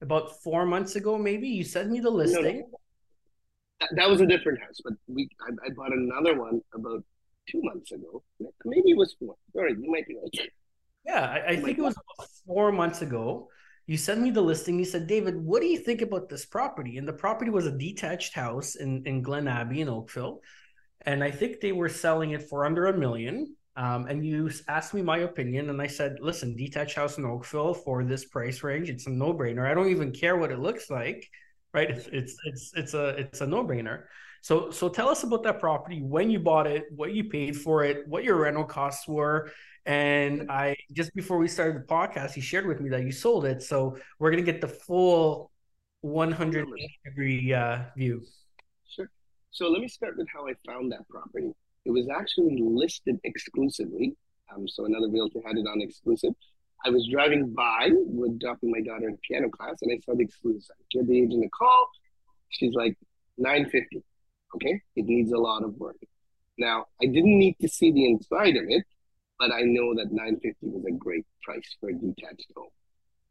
about 0.00 0.40
four 0.42 0.64
months 0.64 0.94
ago, 0.96 1.18
maybe. 1.18 1.48
You 1.48 1.64
sent 1.64 1.90
me 1.90 1.98
the 1.98 2.10
listing. 2.10 2.42
No, 2.42 2.50
no. 2.50 2.80
That, 3.80 3.88
that, 3.96 4.08
was 4.08 4.20
a 4.20 4.26
different 4.26 4.60
house, 4.60 4.80
but 4.82 4.94
we 5.08 5.28
I, 5.40 5.50
I 5.66 5.70
bought 5.70 5.92
another 5.92 6.40
one 6.40 6.62
about 6.72 7.04
two 7.50 7.60
months 7.62 7.92
ago. 7.92 8.22
Maybe 8.66 8.90
it 8.90 8.98
was 8.98 9.14
four. 9.18 9.34
Right, 9.54 9.76
you 9.78 9.90
might 9.90 10.06
be 10.06 10.16
right. 10.16 10.50
Yeah, 11.06 11.20
I, 11.20 11.52
I 11.52 11.56
think 11.56 11.78
it 11.78 11.82
was 11.82 11.96
four 12.46 12.72
months 12.72 13.00
ago. 13.00 13.48
You 13.86 13.96
sent 13.96 14.20
me 14.20 14.30
the 14.30 14.42
listing. 14.42 14.78
You 14.78 14.84
said, 14.84 15.06
David, 15.06 15.36
what 15.36 15.62
do 15.62 15.68
you 15.68 15.78
think 15.78 16.02
about 16.02 16.28
this 16.28 16.44
property? 16.44 16.98
And 16.98 17.06
the 17.06 17.12
property 17.12 17.50
was 17.50 17.66
a 17.66 17.78
detached 17.78 18.34
house 18.34 18.74
in, 18.74 19.04
in 19.06 19.22
Glen 19.22 19.46
Abbey 19.46 19.80
in 19.80 19.88
Oakville. 19.88 20.40
And 21.02 21.22
I 21.22 21.30
think 21.30 21.60
they 21.60 21.70
were 21.70 21.88
selling 21.88 22.32
it 22.32 22.42
for 22.42 22.66
under 22.66 22.86
a 22.86 22.98
million. 22.98 23.54
Um, 23.76 24.06
and 24.06 24.26
you 24.26 24.50
asked 24.68 24.94
me 24.94 25.02
my 25.02 25.18
opinion, 25.18 25.68
and 25.68 25.80
I 25.82 25.86
said, 25.86 26.16
"Listen, 26.20 26.56
detached 26.56 26.96
house 26.96 27.18
in 27.18 27.26
Oakville 27.26 27.74
for 27.74 28.04
this 28.04 28.24
price 28.24 28.62
range, 28.62 28.88
it's 28.88 29.06
a 29.06 29.10
no-brainer. 29.10 29.70
I 29.70 29.74
don't 29.74 29.90
even 29.90 30.12
care 30.12 30.38
what 30.38 30.50
it 30.50 30.58
looks 30.58 30.88
like, 30.88 31.28
right? 31.74 31.90
It's 31.90 32.08
it's 32.10 32.36
it's 32.46 32.72
it's 32.74 32.94
a 32.94 33.08
it's 33.08 33.42
a 33.42 33.46
no-brainer." 33.46 34.04
So 34.46 34.70
so 34.70 34.88
tell 34.88 35.08
us 35.08 35.24
about 35.24 35.42
that 35.42 35.58
property, 35.58 36.02
when 36.02 36.30
you 36.30 36.38
bought 36.38 36.68
it, 36.68 36.84
what 36.94 37.12
you 37.12 37.24
paid 37.24 37.56
for 37.56 37.82
it, 37.82 38.06
what 38.06 38.22
your 38.22 38.36
rental 38.36 38.62
costs 38.62 39.08
were, 39.08 39.50
And 39.86 40.48
I 40.48 40.76
just 40.92 41.12
before 41.16 41.38
we 41.38 41.48
started 41.48 41.82
the 41.82 41.86
podcast, 41.86 42.30
he 42.32 42.40
shared 42.40 42.64
with 42.64 42.80
me 42.80 42.88
that 42.90 43.02
you 43.02 43.10
sold 43.10 43.44
it. 43.44 43.60
So 43.60 43.98
we're 44.20 44.30
gonna 44.30 44.42
get 44.42 44.60
the 44.60 44.68
full 44.68 45.50
180 46.02 47.00
degree 47.04 47.52
uh, 47.52 47.86
view. 47.96 48.22
Sure. 48.88 49.10
So 49.50 49.68
let 49.68 49.80
me 49.80 49.88
start 49.88 50.16
with 50.16 50.28
how 50.32 50.46
I 50.46 50.52
found 50.64 50.92
that 50.92 51.08
property. 51.08 51.50
It 51.84 51.90
was 51.90 52.08
actually 52.08 52.56
listed 52.62 53.18
exclusively. 53.24 54.14
Um, 54.54 54.68
so 54.68 54.84
another 54.84 55.08
realtor 55.10 55.40
had 55.44 55.56
it 55.56 55.66
on 55.66 55.80
exclusive. 55.80 56.34
I 56.84 56.90
was 56.90 57.04
driving 57.10 57.52
by 57.52 57.90
with 57.90 58.38
dropping 58.38 58.70
my 58.70 58.80
daughter 58.80 59.08
in 59.08 59.18
piano 59.26 59.48
class, 59.48 59.78
and 59.82 59.90
I 59.90 59.98
saw 60.04 60.14
the 60.14 60.22
exclusive. 60.22 60.76
I 60.78 60.84
gave 60.92 61.08
the 61.08 61.18
agent 61.20 61.44
a 61.44 61.48
call. 61.48 61.88
She's 62.50 62.74
like, 62.74 62.96
950. 63.38 64.04
Okay, 64.54 64.80
it 64.94 65.04
needs 65.04 65.32
a 65.32 65.38
lot 65.38 65.62
of 65.62 65.74
work. 65.76 65.96
Now, 66.58 66.86
I 67.02 67.06
didn't 67.06 67.38
need 67.38 67.56
to 67.60 67.68
see 67.68 67.92
the 67.92 68.06
inside 68.06 68.56
of 68.56 68.64
it, 68.68 68.84
but 69.38 69.52
I 69.52 69.62
know 69.62 69.94
that 69.94 70.10
950 70.10 70.56
was 70.62 70.84
a 70.86 70.92
great 70.92 71.26
price 71.42 71.76
for 71.80 71.90
a 71.90 71.92
detached 71.92 72.50
home. 72.56 72.68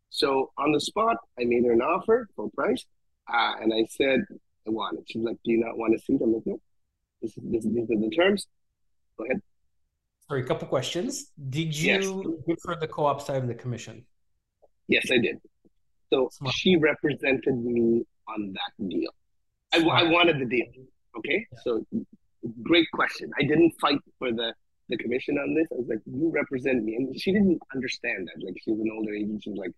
So 0.09 0.51
on 0.57 0.71
the 0.71 0.79
spot, 0.79 1.17
I 1.39 1.45
made 1.45 1.65
her 1.65 1.71
an 1.71 1.81
offer, 1.81 2.27
full 2.35 2.51
price, 2.51 2.85
uh, 3.27 3.53
and 3.61 3.73
I 3.73 3.85
said 3.89 4.21
I 4.67 4.69
want 4.69 4.99
it. 4.99 5.05
She's 5.07 5.23
like, 5.23 5.37
"Do 5.43 5.51
you 5.51 5.59
not 5.59 5.77
want 5.77 5.93
to 5.93 5.99
see 5.99 6.17
them?" 6.17 6.29
I'm 6.29 6.33
like, 6.35 6.43
no. 6.45 6.59
This 7.21 7.37
is, 7.37 7.43
this, 7.45 7.65
these 7.65 7.89
are 7.89 7.99
the 7.99 8.09
terms. 8.15 8.47
Go 9.17 9.25
ahead. 9.25 9.41
Sorry, 10.27 10.41
a 10.41 10.45
couple 10.45 10.67
questions. 10.67 11.31
Did 11.49 11.77
you 11.77 11.93
yes. 11.93 12.43
give 12.47 12.57
her 12.65 12.75
the 12.79 12.87
co-op 12.87 13.21
side 13.21 13.37
of 13.37 13.47
the 13.47 13.55
commission? 13.55 14.05
Yes, 14.87 15.05
I 15.11 15.17
did. 15.17 15.37
So 16.11 16.29
Smart. 16.31 16.53
she 16.55 16.75
represented 16.75 17.57
me 17.63 18.05
on 18.27 18.53
that 18.53 18.89
deal. 18.89 19.11
I, 19.73 19.79
I 19.79 20.03
wanted 20.03 20.39
the 20.39 20.45
deal. 20.45 20.65
Okay, 21.17 21.45
yeah. 21.51 21.59
so 21.63 21.85
great 22.63 22.87
question. 22.91 23.31
I 23.39 23.43
didn't 23.43 23.71
fight 23.79 23.99
for 24.19 24.31
the 24.31 24.53
the 24.89 24.97
commission 24.97 25.37
on 25.37 25.55
this. 25.55 25.67
I 25.71 25.75
was 25.75 25.87
like, 25.87 25.99
you 26.05 26.31
represent 26.31 26.83
me, 26.83 26.95
and 26.95 27.19
she 27.19 27.31
didn't 27.31 27.59
understand 27.73 28.27
that. 28.27 28.45
Like, 28.45 28.55
she's 28.63 28.79
an 28.79 28.89
older 28.93 29.13
agent. 29.13 29.41
She's 29.43 29.57
like, 29.57 29.71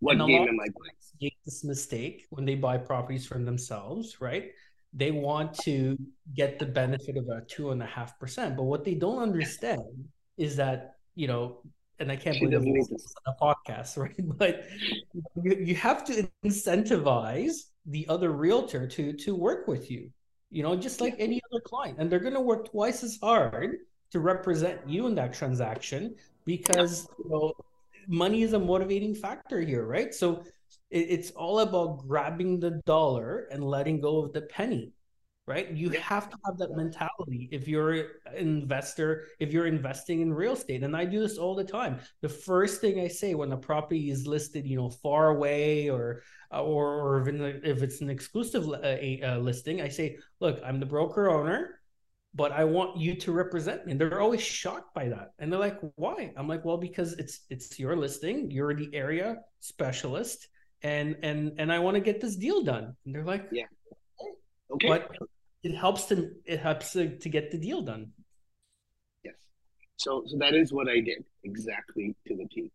what 0.00 0.18
game 0.18 0.48
am 0.48 0.60
I 0.60 0.68
playing? 0.76 0.94
Make 1.20 1.36
this 1.44 1.64
mistake 1.64 2.26
when 2.30 2.44
they 2.44 2.54
buy 2.54 2.76
properties 2.76 3.26
from 3.26 3.44
themselves, 3.44 4.20
right? 4.20 4.52
They 4.92 5.12
want 5.12 5.54
to 5.60 5.96
get 6.34 6.58
the 6.58 6.66
benefit 6.66 7.16
of 7.16 7.28
a 7.28 7.42
two 7.46 7.70
and 7.70 7.82
a 7.82 7.86
half 7.86 8.18
percent, 8.18 8.56
but 8.56 8.64
what 8.64 8.84
they 8.84 8.94
don't 8.94 9.22
understand 9.22 9.82
is 10.36 10.56
that 10.56 10.96
you 11.14 11.26
know 11.26 11.62
and 11.98 12.10
I 12.10 12.16
can't 12.16 12.36
she 12.36 12.46
believe 12.46 12.88
this 12.88 13.14
on 13.26 13.34
a 13.34 13.44
podcast, 13.44 13.96
right? 13.96 14.14
But 14.38 14.64
you, 15.42 15.56
you 15.56 15.74
have 15.76 16.04
to 16.06 16.28
incentivize 16.44 17.52
the 17.86 18.06
other 18.08 18.30
realtor 18.30 18.86
to 18.86 19.12
to 19.12 19.34
work 19.34 19.68
with 19.68 19.90
you 19.90 20.10
you 20.50 20.62
know 20.62 20.76
just 20.76 21.00
like 21.00 21.14
any 21.18 21.40
other 21.50 21.60
client. 21.60 21.98
And 21.98 22.10
they're 22.10 22.20
going 22.20 22.34
to 22.34 22.40
work 22.40 22.70
twice 22.70 23.02
as 23.02 23.18
hard 23.22 23.78
to 24.10 24.20
represent 24.20 24.80
you 24.86 25.06
in 25.06 25.14
that 25.14 25.32
transaction 25.32 26.14
because 26.44 27.08
you 27.22 27.30
know 27.30 27.52
money 28.08 28.42
is 28.42 28.52
a 28.54 28.58
motivating 28.58 29.14
factor 29.14 29.60
here 29.60 29.84
right? 29.84 30.14
So 30.14 30.42
it, 30.90 31.06
it's 31.10 31.30
all 31.32 31.60
about 31.60 32.06
grabbing 32.06 32.60
the 32.60 32.82
dollar 32.86 33.48
and 33.50 33.62
letting 33.64 34.00
go 34.00 34.24
of 34.24 34.32
the 34.32 34.42
penny 34.42 34.92
right? 35.50 35.68
You 35.72 35.90
have 35.90 36.30
to 36.30 36.36
have 36.46 36.56
that 36.58 36.76
mentality 36.76 37.48
if 37.50 37.66
you're 37.66 37.92
an 37.92 38.04
investor 38.36 39.26
if 39.40 39.52
you're 39.52 39.66
investing 39.66 40.20
in 40.20 40.32
real 40.32 40.52
estate 40.52 40.84
and 40.84 40.96
i 40.96 41.04
do 41.04 41.18
this 41.20 41.38
all 41.38 41.56
the 41.56 41.64
time. 41.64 41.98
The 42.22 42.28
first 42.28 42.80
thing 42.80 43.00
i 43.00 43.08
say 43.08 43.34
when 43.34 43.50
a 43.52 43.56
property 43.56 44.10
is 44.10 44.26
listed 44.26 44.64
you 44.64 44.76
know 44.76 44.90
far 44.90 45.30
away 45.36 45.90
or 45.90 46.22
uh, 46.52 46.62
or, 46.62 46.86
or 47.02 47.28
if 47.28 47.82
it's 47.82 48.00
an 48.00 48.10
exclusive 48.10 48.64
uh, 48.68 48.98
uh, 49.28 49.38
listing 49.38 49.82
i 49.82 49.88
say 49.88 50.06
look 50.38 50.60
i'm 50.64 50.78
the 50.78 50.86
broker 50.86 51.28
owner 51.28 51.60
but 52.34 52.52
i 52.52 52.64
want 52.76 52.96
you 52.96 53.12
to 53.24 53.32
represent 53.32 53.84
me. 53.84 53.92
And 53.92 54.00
they're 54.00 54.20
always 54.20 54.42
shocked 54.42 54.94
by 54.94 55.08
that. 55.08 55.32
And 55.40 55.46
they're 55.50 55.66
like 55.68 55.80
why? 55.96 56.32
I'm 56.36 56.46
like 56.46 56.64
well 56.64 56.78
because 56.78 57.10
it's 57.22 57.34
it's 57.50 57.78
your 57.82 57.96
listing 57.96 58.36
you're 58.50 58.74
the 58.82 58.90
area 58.94 59.28
specialist 59.58 60.48
and 60.82 61.16
and 61.28 61.40
and 61.60 61.68
i 61.76 61.78
want 61.84 61.96
to 61.96 62.04
get 62.10 62.20
this 62.20 62.36
deal 62.36 62.62
done. 62.62 62.86
And 63.04 63.10
they're 63.12 63.30
like 63.34 63.46
yeah. 63.50 63.68
Okay. 64.74 64.88
But 64.88 65.16
it 65.62 65.74
helps 65.74 66.06
to 66.06 66.30
it 66.44 66.60
helps 66.60 66.92
to, 66.92 67.16
to 67.18 67.28
get 67.28 67.50
the 67.50 67.58
deal 67.58 67.82
done. 67.82 68.12
Yes. 69.24 69.34
So 69.96 70.24
so 70.26 70.38
that 70.38 70.54
is 70.54 70.72
what 70.72 70.88
I 70.88 71.00
did 71.00 71.24
exactly 71.44 72.14
to 72.26 72.36
the 72.36 72.46
T. 72.46 72.70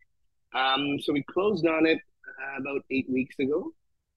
Um, 0.54 1.00
so 1.02 1.14
we 1.14 1.24
closed 1.24 1.66
on 1.68 1.86
it 1.86 2.00
uh, 2.28 2.62
about 2.62 2.82
eight 2.92 3.10
weeks 3.10 3.36
ago. 3.40 3.72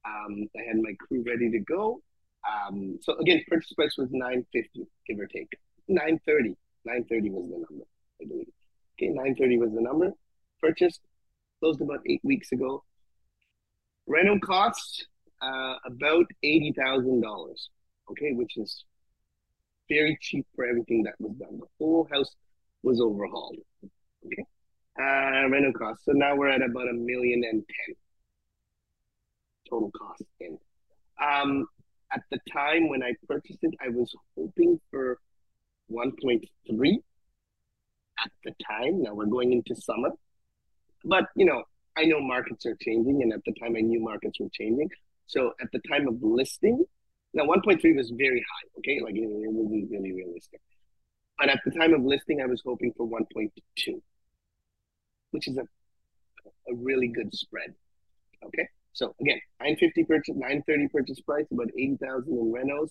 Um, 0.04 0.48
I 0.56 0.62
had 0.66 0.76
my 0.76 0.92
crew 1.00 1.24
ready 1.26 1.50
to 1.50 1.58
go. 1.60 2.00
Um, 2.48 2.98
so 3.02 3.16
again, 3.18 3.42
purchase 3.48 3.72
price 3.72 3.96
was 3.98 4.08
nine 4.12 4.46
fifty, 4.52 4.86
give 5.06 5.18
or 5.18 5.26
take. 5.26 5.52
Nine 5.88 6.20
thirty. 6.26 6.56
Nine 6.84 7.04
thirty 7.08 7.30
was 7.30 7.48
the 7.50 7.56
number, 7.56 7.84
I 8.22 8.26
believe. 8.26 8.46
Okay, 8.96 9.12
nine 9.12 9.34
thirty 9.34 9.58
was 9.58 9.72
the 9.72 9.80
number. 9.80 10.12
Purchased, 10.60 11.00
closed 11.60 11.80
about 11.80 12.00
eight 12.06 12.20
weeks 12.22 12.52
ago. 12.52 12.84
Rental 14.06 14.38
costs 14.40 15.04
uh, 15.42 15.74
about 15.84 16.26
eighty 16.42 16.72
thousand 16.72 17.20
dollars 17.20 17.70
okay, 18.10 18.32
which 18.32 18.56
is 18.56 18.84
very 19.88 20.18
cheap 20.20 20.46
for 20.54 20.66
everything 20.66 21.02
that 21.04 21.14
was 21.18 21.32
done. 21.36 21.58
The 21.58 21.66
whole 21.78 22.08
house 22.10 22.34
was 22.82 23.00
overhauled. 23.00 23.56
Okay. 24.26 24.44
Uh, 24.98 25.48
rental 25.48 25.72
cost. 25.72 26.04
So 26.04 26.12
now 26.12 26.36
we're 26.36 26.48
at 26.48 26.62
about 26.62 26.88
a 26.88 26.92
million 26.92 27.42
and 27.44 27.64
ten 27.66 27.94
total 29.68 29.90
cost 29.90 30.22
in. 30.40 30.58
Um, 31.22 31.66
at 32.12 32.22
the 32.30 32.38
time 32.52 32.88
when 32.88 33.02
I 33.02 33.12
purchased 33.26 33.58
it, 33.62 33.74
I 33.84 33.88
was 33.88 34.14
hoping 34.36 34.80
for 34.90 35.18
1.3 35.92 36.42
at 38.24 38.30
the 38.44 38.52
time. 38.66 39.02
Now 39.02 39.14
we're 39.14 39.26
going 39.26 39.52
into 39.52 39.74
summer, 39.80 40.10
but 41.04 41.24
you 41.36 41.44
know, 41.44 41.64
I 41.96 42.04
know 42.04 42.20
markets 42.20 42.64
are 42.66 42.76
changing, 42.80 43.22
and 43.22 43.32
at 43.32 43.40
the 43.44 43.52
time 43.60 43.74
I 43.76 43.80
knew 43.80 44.00
markets 44.00 44.38
were 44.40 44.48
changing. 44.52 44.88
So 45.26 45.52
at 45.60 45.68
the 45.72 45.80
time 45.90 46.08
of 46.08 46.22
listing, 46.22 46.84
now, 47.34 47.44
1.3 47.44 47.96
was 47.96 48.10
very 48.10 48.40
high, 48.40 48.68
okay? 48.78 49.00
Like 49.02 49.14
it, 49.14 49.26
wasn't 49.26 49.90
really 49.90 50.12
realistic. 50.12 50.60
But 51.38 51.50
at 51.50 51.60
the 51.64 51.70
time 51.70 51.94
of 51.94 52.02
listing, 52.02 52.40
I 52.40 52.46
was 52.46 52.62
hoping 52.64 52.92
for 52.96 53.06
1.2, 53.06 53.50
which 55.30 55.46
is 55.46 55.58
a, 55.58 55.62
a 55.62 56.74
really 56.74 57.08
good 57.08 57.34
spread, 57.34 57.74
okay? 58.44 58.68
So 58.92 59.14
again, 59.20 59.40
950 59.60 60.04
purchase, 60.04 60.34
930 60.34 60.88
purchase 60.88 61.20
price, 61.20 61.44
about 61.52 61.70
80,000 61.78 62.32
in 62.32 62.52
renos, 62.52 62.88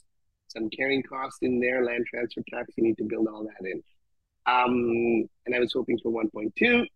some 0.47 0.69
carrying 0.69 1.03
costs 1.03 1.39
in 1.41 1.59
there, 1.59 1.83
land 1.83 2.05
transfer 2.07 2.41
tax, 2.49 2.71
you 2.77 2.83
need 2.83 2.97
to 2.99 3.03
build 3.03 3.27
all 3.27 3.43
that 3.43 3.67
in. 3.67 3.83
Um, 4.45 5.27
and 5.45 5.55
I 5.55 5.59
was 5.59 5.73
hoping 5.73 5.99
for 6.01 6.09
1.2. 6.11 6.87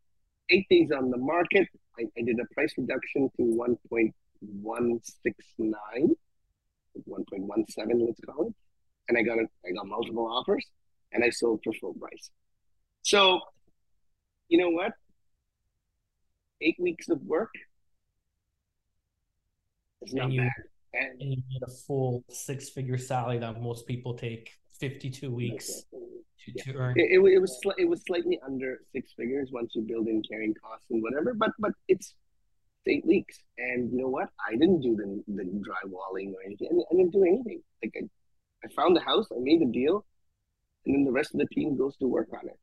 Eight 0.52 0.70
days 0.70 0.92
on 0.92 1.10
the 1.10 1.18
market, 1.18 1.68
I, 2.00 2.04
I 2.18 2.22
did 2.22 2.40
a 2.40 2.46
price 2.54 2.74
reduction 2.78 3.30
to 3.38 3.44
1.169 3.92 6.16
1.17, 6.98 8.06
let's 8.06 8.20
call 8.26 8.48
it. 8.48 8.54
And 9.10 9.18
I 9.18 9.24
got 9.24 9.40
it, 9.40 9.48
I 9.66 9.72
got 9.72 9.88
multiple 9.88 10.28
offers 10.28 10.66
and 11.12 11.24
I 11.24 11.30
sold 11.30 11.62
for 11.64 11.74
full 11.74 11.94
price. 11.94 12.30
So, 13.04 13.42
you 14.48 14.58
know 14.58 14.70
what? 14.70 14.94
Eight 16.62 16.78
weeks 16.80 17.10
of 17.10 17.22
work 17.24 17.52
is 20.02 20.14
not 20.14 20.32
you, 20.32 20.42
bad. 20.42 20.52
And, 20.94 21.22
and 21.22 21.32
you 21.32 21.38
get 21.52 21.68
a 21.68 21.72
full 21.88 22.24
six 22.30 22.70
figure 22.70 22.98
salary 22.98 23.40
that 23.40 23.62
most 23.62 23.88
people 23.88 24.14
take 24.14 24.52
52 24.80 25.32
weeks 25.32 25.84
to, 25.92 26.52
yeah. 26.54 26.64
to 26.64 26.74
earn. 26.76 26.94
It, 26.98 27.12
it, 27.12 27.34
it 27.34 27.40
was 27.40 27.60
it 27.78 27.88
was 27.88 28.02
slightly 28.06 28.40
under 28.46 28.82
six 28.94 29.14
figures 29.18 29.50
once 29.52 29.72
you 29.76 29.84
build 29.84 30.08
in 30.08 30.22
carrying 30.24 30.54
costs 30.56 30.86
and 30.90 31.02
whatever, 31.02 31.34
but 31.34 31.52
but 31.60 31.72
it's 31.88 32.16
eight 32.88 33.06
weeks. 33.06 33.40
And 33.58 33.92
you 33.92 34.00
know 34.00 34.10
what? 34.10 34.30
I 34.48 34.54
didn't 34.54 34.82
do 34.82 34.96
the, 34.96 35.24
the 35.34 35.44
drywalling 35.44 36.34
or 36.34 36.44
anything. 36.46 36.84
I 36.92 36.96
didn't 36.96 37.12
do 37.12 37.24
anything. 37.24 37.62
Like 37.84 37.94
I, 37.98 38.08
I 38.66 38.70
found 38.76 38.96
the 38.96 39.02
house, 39.02 39.28
I 39.32 39.40
made 39.40 39.62
the 39.62 39.72
deal, 39.72 40.06
and 40.86 40.96
then 40.96 41.06
the 41.06 41.12
rest 41.12 41.34
of 41.34 41.40
the 41.40 41.48
team 41.48 41.78
goes 41.78 41.96
to 41.98 42.08
work 42.08 42.30
on 42.34 42.48
it. 42.48 42.60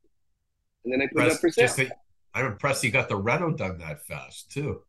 And 0.83 0.93
then 0.93 1.01
I 1.01 1.07
put 1.13 1.27
it 1.27 1.33
up 1.33 1.39
for 1.39 1.49
sale. 1.49 1.89
I'm 2.33 2.45
impressed 2.45 2.83
you 2.83 2.91
got 2.91 3.09
the 3.09 3.17
reno 3.17 3.51
done 3.51 3.79
that 3.79 4.05
fast 4.05 4.51
too. 4.51 4.83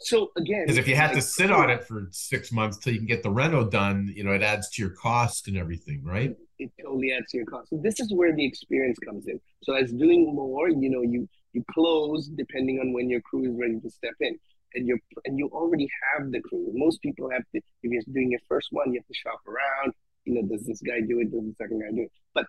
So 0.00 0.30
again, 0.36 0.62
because 0.62 0.78
if 0.78 0.86
you 0.86 0.94
had 0.94 1.08
like, 1.08 1.16
to 1.16 1.22
sit 1.22 1.50
on 1.50 1.70
it 1.70 1.84
for 1.84 2.08
six 2.12 2.52
months 2.52 2.78
till 2.78 2.92
you 2.92 3.00
can 3.00 3.06
get 3.06 3.22
the 3.22 3.30
reno 3.30 3.68
done, 3.68 4.12
you 4.14 4.22
know, 4.22 4.32
it 4.32 4.42
adds 4.42 4.70
to 4.70 4.82
your 4.82 4.92
cost 4.92 5.48
and 5.48 5.56
everything, 5.56 6.02
right? 6.04 6.30
It, 6.30 6.70
it 6.78 6.82
totally 6.82 7.12
adds 7.12 7.30
to 7.32 7.38
your 7.38 7.46
cost. 7.46 7.70
So 7.70 7.80
this 7.82 7.98
is 7.98 8.12
where 8.12 8.34
the 8.34 8.44
experience 8.44 8.98
comes 9.00 9.26
in. 9.26 9.40
So 9.64 9.74
as 9.74 9.92
doing 9.92 10.32
more, 10.32 10.68
you 10.68 10.88
know, 10.88 11.02
you 11.02 11.28
you 11.52 11.64
close 11.70 12.28
depending 12.28 12.78
on 12.78 12.92
when 12.92 13.10
your 13.10 13.20
crew 13.22 13.50
is 13.50 13.58
ready 13.58 13.80
to 13.80 13.90
step 13.90 14.14
in 14.20 14.38
and 14.74 14.86
you're 14.86 14.98
and 15.24 15.38
you 15.38 15.48
already 15.52 15.88
have 16.12 16.30
the 16.30 16.40
crew. 16.40 16.68
Most 16.74 17.00
people 17.02 17.30
have 17.30 17.42
to 17.54 17.58
if 17.58 17.64
you're 17.82 18.02
doing 18.12 18.30
your 18.30 18.40
first 18.48 18.68
one, 18.70 18.92
you 18.92 19.00
have 19.00 19.06
to 19.06 19.14
shop 19.14 19.40
around. 19.46 19.92
You 20.24 20.34
know, 20.34 20.42
does 20.48 20.66
this 20.66 20.80
guy 20.82 21.00
do 21.00 21.20
it? 21.20 21.30
Does 21.32 21.44
the 21.44 21.54
second 21.56 21.80
guy 21.80 21.90
do 21.94 22.02
it? 22.02 22.12
But 22.34 22.46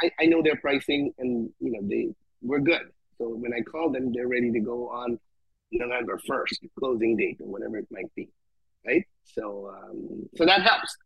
I, 0.00 0.10
I 0.20 0.26
know 0.26 0.42
their 0.42 0.56
pricing, 0.56 1.12
and 1.18 1.50
you 1.60 1.72
know 1.72 1.80
they 1.82 2.08
we're 2.42 2.60
good. 2.60 2.82
So 3.18 3.28
when 3.28 3.52
I 3.54 3.60
call 3.62 3.90
them, 3.90 4.12
they're 4.12 4.28
ready 4.28 4.52
to 4.52 4.60
go 4.60 4.88
on 4.90 5.18
November 5.72 6.20
first, 6.26 6.60
closing 6.78 7.16
date 7.16 7.38
or 7.40 7.48
whatever 7.48 7.78
it 7.78 7.88
might 7.90 8.14
be, 8.14 8.28
right? 8.86 9.04
So 9.24 9.70
um, 9.74 10.28
so 10.36 10.44
that 10.46 10.62
helps. 10.62 10.96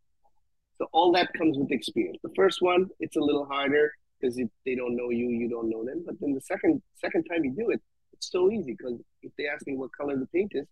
So 0.77 0.87
all 0.93 1.11
that 1.13 1.31
comes 1.33 1.57
with 1.57 1.71
experience. 1.71 2.19
The 2.23 2.31
first 2.35 2.61
one, 2.61 2.89
it's 2.99 3.15
a 3.15 3.19
little 3.19 3.45
harder. 3.45 3.93
because 4.19 4.37
if 4.37 4.49
they 4.65 4.75
don't 4.75 4.95
know 4.95 5.09
you, 5.09 5.29
you 5.29 5.49
don't 5.49 5.69
know 5.69 5.85
them. 5.85 6.03
But 6.05 6.15
then 6.19 6.33
the 6.33 6.41
second 6.41 6.81
second 6.95 7.23
time 7.25 7.43
you 7.45 7.51
do 7.51 7.69
it, 7.71 7.81
it's 8.21 8.31
so 8.31 8.51
easy 8.51 8.75
because 8.77 8.99
if 9.23 9.31
they 9.35 9.47
ask 9.47 9.65
me 9.65 9.75
what 9.75 9.89
color 9.97 10.15
the 10.15 10.27
paint 10.27 10.51
is, 10.53 10.67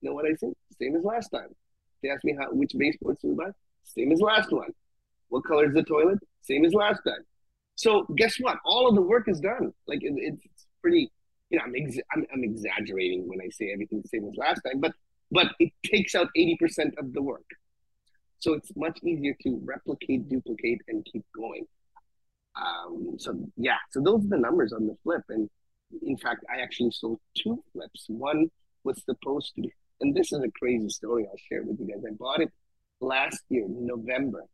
you 0.00 0.08
know 0.08 0.14
what 0.14 0.24
I 0.24 0.34
say? 0.34 0.52
Same 0.80 0.94
as 0.94 1.02
last 1.02 1.30
time. 1.30 1.48
They 2.00 2.10
ask 2.10 2.22
me 2.24 2.36
how 2.38 2.46
which 2.52 2.72
baseboards 2.78 3.20
to 3.22 3.34
buy, 3.34 3.50
same 3.82 4.12
as 4.12 4.20
last 4.20 4.52
one. 4.52 4.70
What 5.28 5.44
color 5.44 5.66
is 5.66 5.74
the 5.74 5.82
toilet? 5.82 6.18
Same 6.42 6.64
as 6.64 6.74
last 6.74 7.00
time. 7.04 7.24
So 7.74 8.06
guess 8.16 8.36
what? 8.38 8.58
All 8.64 8.88
of 8.88 8.94
the 8.94 9.02
work 9.02 9.28
is 9.28 9.40
done. 9.40 9.72
Like 9.88 10.02
it, 10.02 10.12
it's 10.16 10.66
pretty. 10.80 11.10
You 11.50 11.58
know, 11.58 11.64
I'm, 11.64 11.74
ex- 11.76 11.98
I'm 12.14 12.24
I'm 12.32 12.44
exaggerating 12.44 13.28
when 13.28 13.40
I 13.40 13.48
say 13.50 13.72
everything's 13.72 14.04
the 14.04 14.08
same 14.08 14.28
as 14.28 14.36
last 14.36 14.60
time, 14.66 14.80
but 14.80 14.92
but 15.30 15.48
it 15.58 15.72
takes 15.84 16.14
out 16.14 16.28
eighty 16.36 16.56
percent 16.56 16.94
of 16.98 17.12
the 17.12 17.22
work. 17.22 17.48
So 18.38 18.54
it's 18.54 18.70
much 18.76 18.98
easier 19.04 19.34
to 19.42 19.60
replicate, 19.64 20.28
duplicate, 20.28 20.80
and 20.88 21.04
keep 21.10 21.24
going. 21.34 21.66
Um, 22.56 23.16
so 23.18 23.38
yeah, 23.56 23.78
so 23.90 24.00
those 24.00 24.24
are 24.24 24.28
the 24.28 24.38
numbers 24.38 24.72
on 24.72 24.86
the 24.86 24.96
flip. 25.02 25.22
And 25.28 25.48
in 26.00 26.16
fact, 26.16 26.44
I 26.50 26.60
actually 26.60 26.90
sold 26.90 27.20
two 27.36 27.62
flips. 27.72 28.06
One 28.08 28.50
was 28.84 29.02
supposed 29.04 29.54
to, 29.56 29.62
be, 29.62 29.72
and 30.00 30.14
this 30.14 30.32
is 30.32 30.40
a 30.40 30.50
crazy 30.58 30.88
story 30.88 31.26
I'll 31.28 31.36
share 31.48 31.62
with 31.62 31.78
you 31.80 31.86
guys. 31.86 32.02
I 32.06 32.14
bought 32.14 32.40
it 32.40 32.50
last 33.00 33.40
year, 33.48 33.66
November, 33.68 34.44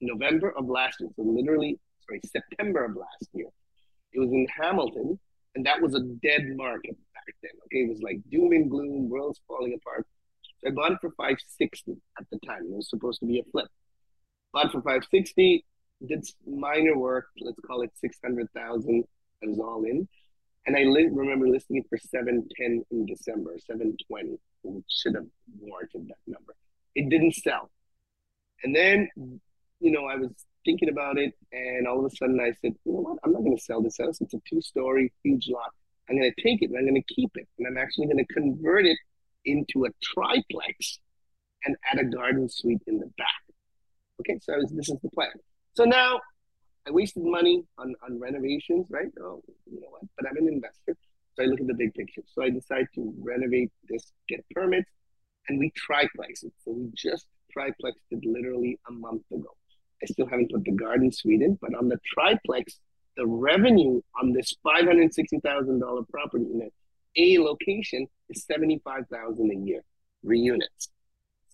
November 0.00 0.50
of 0.56 0.68
last 0.68 1.00
year. 1.00 1.10
So 1.16 1.22
literally, 1.22 1.78
sorry, 2.06 2.20
September 2.24 2.84
of 2.84 2.96
last 2.96 3.28
year. 3.32 3.46
It 4.12 4.20
was 4.20 4.30
in 4.30 4.46
Hamilton, 4.60 5.18
and 5.54 5.66
that 5.66 5.80
was 5.80 5.94
a 5.94 6.00
dead 6.00 6.56
market 6.56 6.96
back 7.14 7.34
then. 7.42 7.52
Okay, 7.66 7.84
it 7.84 7.88
was 7.88 8.02
like 8.02 8.18
doom 8.30 8.52
and 8.52 8.70
gloom, 8.70 9.08
world's 9.08 9.40
falling 9.46 9.74
apart. 9.74 10.06
So 10.58 10.68
I 10.68 10.72
bought 10.72 10.92
it 10.92 10.98
for 11.00 11.10
560 11.10 11.96
at 12.18 12.26
the 12.30 12.38
time. 12.46 12.62
It 12.64 12.76
was 12.76 12.90
supposed 12.90 13.20
to 13.20 13.26
be 13.26 13.38
a 13.38 13.44
flip. 13.50 13.68
Bought 14.52 14.66
it 14.66 14.72
for 14.72 14.82
560, 14.82 15.64
did 16.06 16.26
minor 16.46 16.96
work, 16.96 17.26
let's 17.40 17.60
call 17.66 17.82
it 17.82 17.90
600,000. 18.00 19.04
I 19.42 19.46
was 19.46 19.58
all 19.58 19.84
in. 19.84 20.08
And 20.66 20.76
I 20.76 20.82
li- 20.82 21.08
remember 21.10 21.48
listing 21.48 21.78
it 21.78 21.86
for 21.88 21.98
710 21.98 22.84
in 22.90 23.06
December, 23.06 23.56
720, 23.66 24.38
which 24.62 24.84
should 24.88 25.14
have 25.14 25.26
warranted 25.58 26.08
that 26.08 26.18
number. 26.26 26.54
It 26.94 27.08
didn't 27.08 27.34
sell. 27.34 27.70
And 28.62 28.76
then, 28.76 29.08
you 29.16 29.90
know, 29.90 30.04
I 30.04 30.16
was 30.16 30.30
thinking 30.64 30.90
about 30.90 31.18
it, 31.18 31.32
and 31.52 31.86
all 31.86 32.04
of 32.04 32.12
a 32.12 32.14
sudden 32.14 32.38
I 32.40 32.52
said, 32.60 32.74
you 32.84 32.92
know 32.92 33.00
what? 33.00 33.18
I'm 33.24 33.32
not 33.32 33.42
going 33.42 33.56
to 33.56 33.62
sell 33.62 33.82
this 33.82 33.98
house. 33.98 34.20
It's 34.20 34.34
a 34.34 34.40
two 34.48 34.60
story, 34.60 35.12
huge 35.22 35.48
lot. 35.48 35.72
I'm 36.08 36.18
going 36.18 36.32
to 36.36 36.42
take 36.42 36.60
it 36.60 36.70
and 36.70 36.78
I'm 36.78 36.84
going 36.84 37.02
to 37.02 37.14
keep 37.14 37.30
it. 37.36 37.48
And 37.58 37.66
I'm 37.66 37.78
actually 37.78 38.06
going 38.06 38.18
to 38.18 38.34
convert 38.34 38.84
it 38.84 38.98
into 39.44 39.84
a 39.84 39.88
triplex 40.02 40.98
and 41.64 41.76
add 41.90 42.00
a 42.00 42.04
garden 42.04 42.48
suite 42.48 42.82
in 42.86 42.98
the 42.98 43.06
back. 43.16 43.42
Okay, 44.20 44.38
so 44.42 44.54
was, 44.56 44.72
this 44.72 44.88
is 44.88 44.98
the 45.02 45.10
plan. 45.10 45.30
So 45.74 45.84
now 45.84 46.20
I 46.86 46.90
wasted 46.90 47.24
money 47.24 47.64
on, 47.78 47.94
on 48.04 48.18
renovations, 48.18 48.86
right? 48.90 49.10
Oh, 49.20 49.42
you 49.70 49.80
know 49.80 49.88
what? 49.90 50.02
But 50.16 50.28
I'm 50.28 50.36
an 50.36 50.48
investor. 50.48 50.96
So 51.34 51.42
I 51.42 51.46
look 51.46 51.60
at 51.60 51.66
the 51.66 51.74
big 51.74 51.94
picture. 51.94 52.22
So 52.26 52.42
I 52.42 52.50
decide 52.50 52.86
to 52.94 53.14
renovate 53.18 53.70
this, 53.88 54.12
get 54.28 54.44
permits, 54.54 54.90
and 55.48 55.58
we 55.58 55.70
triplex 55.76 56.42
it. 56.42 56.52
So 56.64 56.72
we 56.72 56.90
just 56.94 57.26
triplexed 57.56 58.06
it 58.10 58.24
literally 58.24 58.78
a 58.88 58.92
month 58.92 59.22
ago. 59.32 59.50
I 60.02 60.06
still 60.06 60.26
haven't 60.26 60.50
put 60.50 60.64
the 60.64 60.72
garden 60.72 61.12
suite 61.12 61.42
in, 61.42 61.58
but 61.60 61.74
on 61.74 61.88
the 61.88 61.98
triplex, 62.14 62.78
the 63.16 63.26
revenue 63.26 64.00
on 64.20 64.32
this 64.32 64.54
$560,000 64.64 66.08
property 66.08 66.44
in 66.44 66.70
a 67.16 67.38
location 67.42 68.06
is 68.28 68.44
75000 68.44 69.50
a 69.50 69.54
year, 69.54 69.82
three 70.22 70.40
units, 70.40 70.88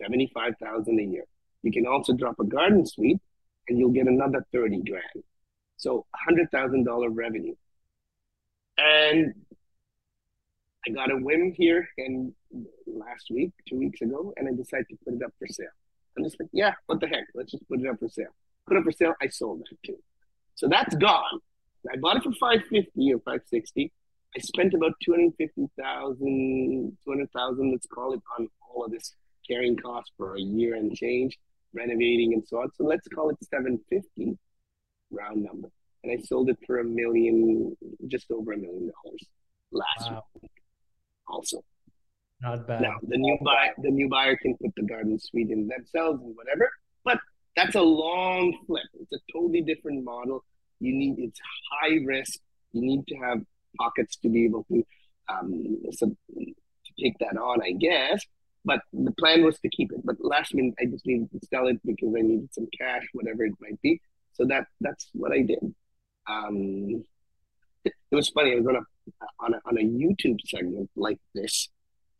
75000 0.00 1.00
a 1.00 1.02
year. 1.02 1.24
You 1.62 1.72
can 1.72 1.86
also 1.86 2.12
drop 2.12 2.36
a 2.38 2.44
garden 2.44 2.86
suite 2.86 3.18
and 3.68 3.78
you'll 3.78 3.90
get 3.90 4.06
another 4.06 4.44
30 4.52 4.82
grand. 4.82 5.24
So 5.76 6.06
$100,000 6.28 7.08
revenue. 7.12 7.54
And 8.78 9.34
I 10.86 10.90
got 10.90 11.10
a 11.10 11.16
whim 11.16 11.52
here 11.56 11.88
and 11.98 12.32
last 12.86 13.26
week, 13.30 13.52
two 13.68 13.76
weeks 13.76 14.00
ago, 14.00 14.32
and 14.36 14.48
I 14.48 14.52
decided 14.52 14.88
to 14.90 14.96
put 15.04 15.14
it 15.14 15.22
up 15.22 15.32
for 15.38 15.48
sale. 15.48 15.66
I'm 16.16 16.24
just 16.24 16.38
like, 16.40 16.48
yeah, 16.52 16.74
what 16.86 17.00
the 17.00 17.08
heck? 17.08 17.24
Let's 17.34 17.52
just 17.52 17.68
put 17.68 17.80
it 17.80 17.86
up 17.86 17.98
for 17.98 18.08
sale. 18.08 18.34
Put 18.66 18.76
it 18.76 18.80
up 18.80 18.84
for 18.84 18.92
sale. 18.92 19.14
I 19.20 19.28
sold 19.28 19.60
that 19.60 19.76
too. 19.84 19.98
So 20.54 20.68
that's 20.68 20.94
gone. 20.94 21.40
I 21.92 21.96
bought 21.96 22.16
it 22.16 22.22
for 22.22 22.32
550 22.32 23.12
or 23.12 23.18
560. 23.18 23.92
I 24.34 24.38
spent 24.40 24.74
about 24.74 24.92
250,000, 25.02 26.98
200,000, 27.04 27.70
let's 27.70 27.86
call 27.86 28.12
it, 28.12 28.22
on 28.38 28.48
all 28.60 28.84
of 28.84 28.90
this 28.90 29.14
carrying 29.48 29.76
cost 29.76 30.12
for 30.16 30.36
a 30.36 30.40
year 30.40 30.74
and 30.74 30.94
change 30.94 31.38
renovating 31.76 32.32
and 32.34 32.46
so 32.46 32.58
on. 32.58 32.70
So 32.74 32.84
let's 32.84 33.06
call 33.08 33.30
it 33.30 33.36
750 33.42 34.38
round 35.10 35.42
number. 35.42 35.68
And 36.02 36.18
I 36.18 36.22
sold 36.22 36.48
it 36.50 36.58
for 36.66 36.78
a 36.78 36.84
million, 36.84 37.76
just 38.08 38.30
over 38.30 38.52
a 38.52 38.56
million 38.56 38.90
dollars 38.90 39.24
last 39.72 40.10
wow. 40.10 40.22
week. 40.40 40.50
Also. 41.28 41.62
Not 42.42 42.66
bad. 42.66 42.82
Now 42.82 42.96
the 43.02 43.16
new 43.16 43.38
buyer 43.42 43.72
the 43.78 43.90
new 43.90 44.08
buyer 44.08 44.36
can 44.36 44.56
put 44.62 44.70
the 44.76 44.82
garden 44.82 45.18
suite 45.18 45.50
in 45.50 45.68
themselves 45.68 46.20
and 46.22 46.36
whatever, 46.36 46.70
but 47.02 47.18
that's 47.56 47.74
a 47.76 47.80
long 47.80 48.54
flip. 48.66 48.84
It's 49.00 49.12
a 49.12 49.32
totally 49.32 49.62
different 49.62 50.04
model. 50.04 50.44
You 50.78 50.92
need 50.94 51.14
it's 51.18 51.40
high 51.72 51.96
risk. 52.04 52.38
You 52.72 52.82
need 52.82 53.06
to 53.08 53.16
have 53.16 53.38
pockets 53.78 54.16
to 54.16 54.28
be 54.28 54.44
able 54.44 54.64
to 54.70 54.84
um, 55.28 55.78
so, 55.92 56.06
to 56.06 56.92
take 57.02 57.18
that 57.20 57.36
on, 57.36 57.62
I 57.62 57.72
guess. 57.72 58.22
But 58.66 58.80
the 58.92 59.12
plan 59.12 59.44
was 59.44 59.58
to 59.60 59.68
keep 59.68 59.92
it. 59.92 60.04
But 60.04 60.16
last 60.20 60.52
minute, 60.52 60.74
I 60.80 60.86
just 60.86 61.06
needed 61.06 61.30
to 61.30 61.46
sell 61.46 61.68
it 61.68 61.78
because 61.86 62.12
I 62.18 62.22
needed 62.22 62.52
some 62.52 62.66
cash, 62.76 63.04
whatever 63.12 63.44
it 63.44 63.54
might 63.60 63.80
be. 63.80 64.00
So 64.32 64.44
that 64.46 64.66
that's 64.80 65.08
what 65.12 65.32
I 65.32 65.42
did. 65.42 65.74
Um, 66.28 67.04
it, 67.84 67.94
was 68.10 68.28
funny. 68.28 68.52
I 68.52 68.56
was 68.56 68.66
on 68.66 68.76
a 68.76 68.84
on 69.38 69.54
a 69.54 69.60
on 69.66 69.78
a 69.78 69.82
YouTube 69.82 70.40
segment 70.44 70.90
like 70.96 71.20
this 71.32 71.68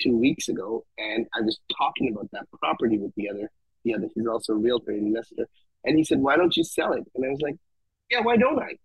two 0.01 0.17
weeks 0.17 0.49
ago, 0.49 0.87
and 0.97 1.27
I 1.37 1.41
was 1.41 1.59
talking 1.77 2.13
about 2.13 2.31
that 2.31 2.47
property 2.61 2.97
with 2.97 3.13
the 3.17 3.29
other 3.29 3.51
the 3.85 3.95
other. 3.95 4.07
He's 4.15 4.29
also 4.29 4.53
a 4.53 4.57
realtor 4.57 4.93
investor, 4.93 5.49
and 5.85 5.99
he 5.99 6.05
said, 6.05 6.21
"Why 6.21 6.37
don't 6.37 6.57
you 6.57 6.63
sell 6.63 6.93
it?" 6.93 7.05
And 7.17 7.25
I 7.25 7.29
was 7.29 7.41
like, 7.41 7.57
"Yeah, 8.09 8.21
why 8.21 8.37
don't 8.37 8.61
I?" 8.61 8.77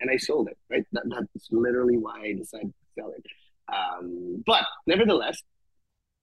And 0.00 0.10
I 0.10 0.16
sold 0.16 0.48
it. 0.48 0.56
Right. 0.70 0.86
That, 0.92 1.04
that's 1.10 1.48
literally 1.50 1.98
why 1.98 2.22
I 2.22 2.32
decided 2.32 2.72
to 2.72 3.00
sell 3.02 3.12
it. 3.12 3.24
Um, 3.72 4.42
but 4.46 4.64
nevertheless, 4.86 5.42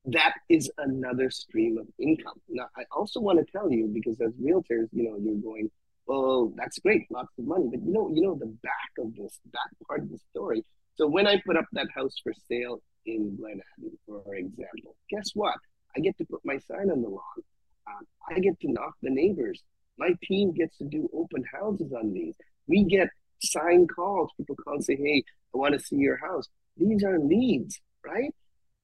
that 0.06 0.34
is 0.50 0.72
another 0.78 1.30
stream 1.30 1.78
of 1.78 1.88
income. 2.00 2.40
Now, 2.50 2.68
I 2.78 2.84
also 2.92 3.20
want 3.20 3.40
to 3.40 3.52
tell 3.52 3.72
you 3.72 3.88
because 3.94 4.20
as 4.22 4.32
realtors, 4.34 4.88
you 4.92 5.04
know, 5.04 5.18
you're 5.20 5.36
going, 5.36 5.70
well, 6.06 6.52
that's 6.56 6.80
great, 6.80 7.06
lots 7.12 7.32
of 7.38 7.46
money, 7.46 7.68
but 7.70 7.82
you 7.84 7.94
know, 7.94 8.10
you 8.14 8.22
know 8.22 8.36
the 8.36 8.48
back 8.64 8.92
of 8.98 9.14
this, 9.16 9.40
that 9.52 9.88
part 9.88 10.02
of 10.02 10.10
the 10.10 10.18
story. 10.32 10.64
So 10.96 11.08
when 11.08 11.28
I 11.28 11.42
put 11.46 11.58
up 11.58 11.66
that 11.74 11.88
house 11.94 12.16
for 12.24 12.34
sale 12.50 12.82
in 13.06 13.36
Glen 13.36 13.62
Abbey, 13.78 13.92
for 14.06 14.36
example, 14.36 14.96
guess 15.10 15.30
what? 15.34 15.56
I 15.96 16.00
get 16.00 16.18
to 16.18 16.26
put 16.26 16.42
my 16.44 16.58
sign 16.58 16.92
on 16.92 17.02
the 17.02 17.10
lawn. 17.10 17.44
Um, 17.88 18.06
I 18.30 18.40
get 18.40 18.60
to 18.62 18.72
knock 18.72 18.94
the 19.02 19.10
neighbors. 19.10 19.62
My 19.98 20.12
team 20.24 20.54
gets 20.54 20.78
to 20.78 20.86
do 20.86 21.10
open 21.14 21.44
houses 21.52 21.92
on 21.94 22.14
these. 22.14 22.36
We 22.68 22.84
get 22.84 23.10
signed 23.42 23.90
calls. 23.94 24.32
People 24.38 24.56
call 24.56 24.76
and 24.76 24.84
say, 24.84 24.96
"Hey, 24.96 25.24
I 25.54 25.58
want 25.58 25.74
to 25.74 25.80
see 25.80 25.98
your 25.98 26.18
house." 26.18 26.48
These 26.78 27.04
are 27.04 27.20
leads, 27.20 27.82
right? 28.06 28.34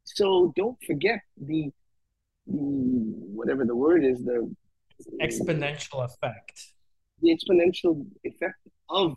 So 0.05 0.53
don't 0.55 0.77
forget 0.83 1.19
the, 1.37 1.71
the 2.47 2.53
whatever 2.53 3.65
the 3.65 3.75
word 3.75 4.05
is, 4.05 4.23
the 4.23 4.49
exponential 5.21 6.05
effect. 6.05 6.73
The 7.21 7.35
exponential 7.35 8.05
effect 8.23 8.59
of 8.89 9.15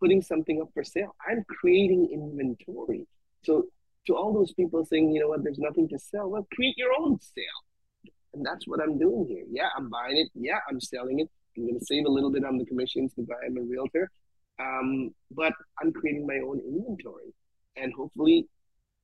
putting 0.00 0.20
something 0.20 0.60
up 0.60 0.68
for 0.74 0.84
sale. 0.84 1.14
I'm 1.26 1.44
creating 1.48 2.10
inventory. 2.12 3.06
So 3.44 3.66
to 4.06 4.16
all 4.16 4.32
those 4.32 4.52
people 4.52 4.84
saying, 4.84 5.12
you 5.12 5.20
know 5.20 5.28
what, 5.28 5.44
there's 5.44 5.58
nothing 5.58 5.88
to 5.88 5.98
sell, 5.98 6.28
well, 6.28 6.46
create 6.52 6.76
your 6.76 6.90
own 6.98 7.20
sale. 7.20 8.12
And 8.34 8.44
that's 8.44 8.66
what 8.66 8.80
I'm 8.80 8.98
doing 8.98 9.26
here. 9.28 9.44
Yeah, 9.50 9.68
I'm 9.76 9.88
buying 9.88 10.16
it. 10.16 10.28
Yeah, 10.34 10.58
I'm 10.68 10.80
selling 10.80 11.20
it. 11.20 11.28
I'm 11.56 11.66
going 11.66 11.78
to 11.78 11.84
save 11.84 12.06
a 12.06 12.10
little 12.10 12.30
bit 12.30 12.44
on 12.44 12.58
the 12.58 12.64
commissions 12.64 13.12
because 13.14 13.30
I'm 13.44 13.56
a 13.58 13.62
realtor. 13.62 14.10
Um, 14.58 15.14
but 15.30 15.52
I'm 15.80 15.92
creating 15.92 16.26
my 16.26 16.38
own 16.44 16.60
inventory. 16.60 17.34
And 17.76 17.92
hopefully 17.92 18.48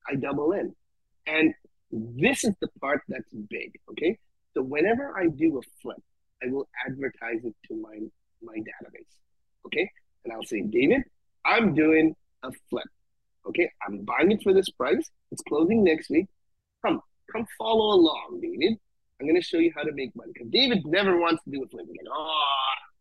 I 0.08 0.14
double 0.14 0.52
in. 0.52 0.74
And 1.28 1.54
this 1.90 2.44
is 2.44 2.54
the 2.60 2.68
part 2.80 3.02
that's 3.08 3.32
big. 3.50 3.78
Okay. 3.90 4.18
So 4.54 4.62
whenever 4.62 5.16
I 5.16 5.26
do 5.28 5.58
a 5.58 5.62
flip, 5.82 6.02
I 6.42 6.50
will 6.50 6.68
advertise 6.86 7.44
it 7.44 7.54
to 7.68 7.76
my 7.76 7.98
my 8.42 8.54
database. 8.54 9.14
Okay. 9.66 9.90
And 10.24 10.32
I'll 10.32 10.44
say, 10.44 10.62
David, 10.62 11.02
I'm 11.44 11.74
doing 11.74 12.14
a 12.42 12.50
flip. 12.70 12.86
Okay. 13.46 13.70
I'm 13.86 14.04
buying 14.04 14.32
it 14.32 14.42
for 14.42 14.52
this 14.52 14.68
price. 14.70 15.10
It's 15.30 15.42
closing 15.48 15.84
next 15.84 16.10
week. 16.10 16.26
Come, 16.84 17.00
come 17.32 17.46
follow 17.58 17.94
along, 17.94 18.40
David. 18.40 18.78
I'm 19.20 19.26
going 19.26 19.40
to 19.40 19.46
show 19.46 19.58
you 19.58 19.72
how 19.74 19.82
to 19.82 19.92
make 19.92 20.14
money. 20.14 20.30
Because 20.32 20.48
David 20.50 20.86
never 20.86 21.18
wants 21.18 21.42
to 21.44 21.50
do 21.50 21.62
a 21.64 21.68
flip. 21.68 21.84
again. 21.84 22.04
oh, 22.12 22.44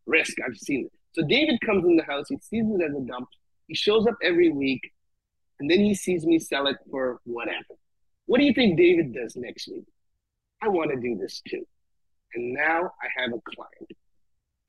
risk. 0.06 0.34
I've 0.46 0.58
seen 0.58 0.86
it. 0.86 0.92
So 1.13 1.28
David 1.28 1.60
comes 1.66 1.86
in 1.86 1.96
the 1.96 2.04
house. 2.04 2.26
He 2.30 2.38
sees 2.38 2.66
it 2.66 2.82
as 2.82 2.96
a 2.96 3.06
dump. 3.06 3.28
He 3.68 3.76
shows 3.76 4.08
up 4.08 4.16
every 4.24 4.50
week. 4.50 4.82
And 5.60 5.70
then 5.70 5.80
he 5.80 5.96
sees 5.96 6.26
me 6.26 6.40
sell 6.40 6.68
it 6.68 6.78
for 6.90 7.20
whatever. 7.24 7.76
What 8.28 8.40
do 8.40 8.46
you 8.46 8.54
think 8.54 8.78
David 8.78 9.13
does 9.13 9.36
next 9.36 9.68
week? 9.68 9.86
I 10.62 10.68
want 10.68 10.92
to 10.92 10.98
do 10.98 11.18
this 11.18 11.42
too. 11.48 11.66
And 12.34 12.54
now 12.54 12.92
I 13.02 13.22
have 13.22 13.32
a 13.32 13.42
client. 13.56 13.92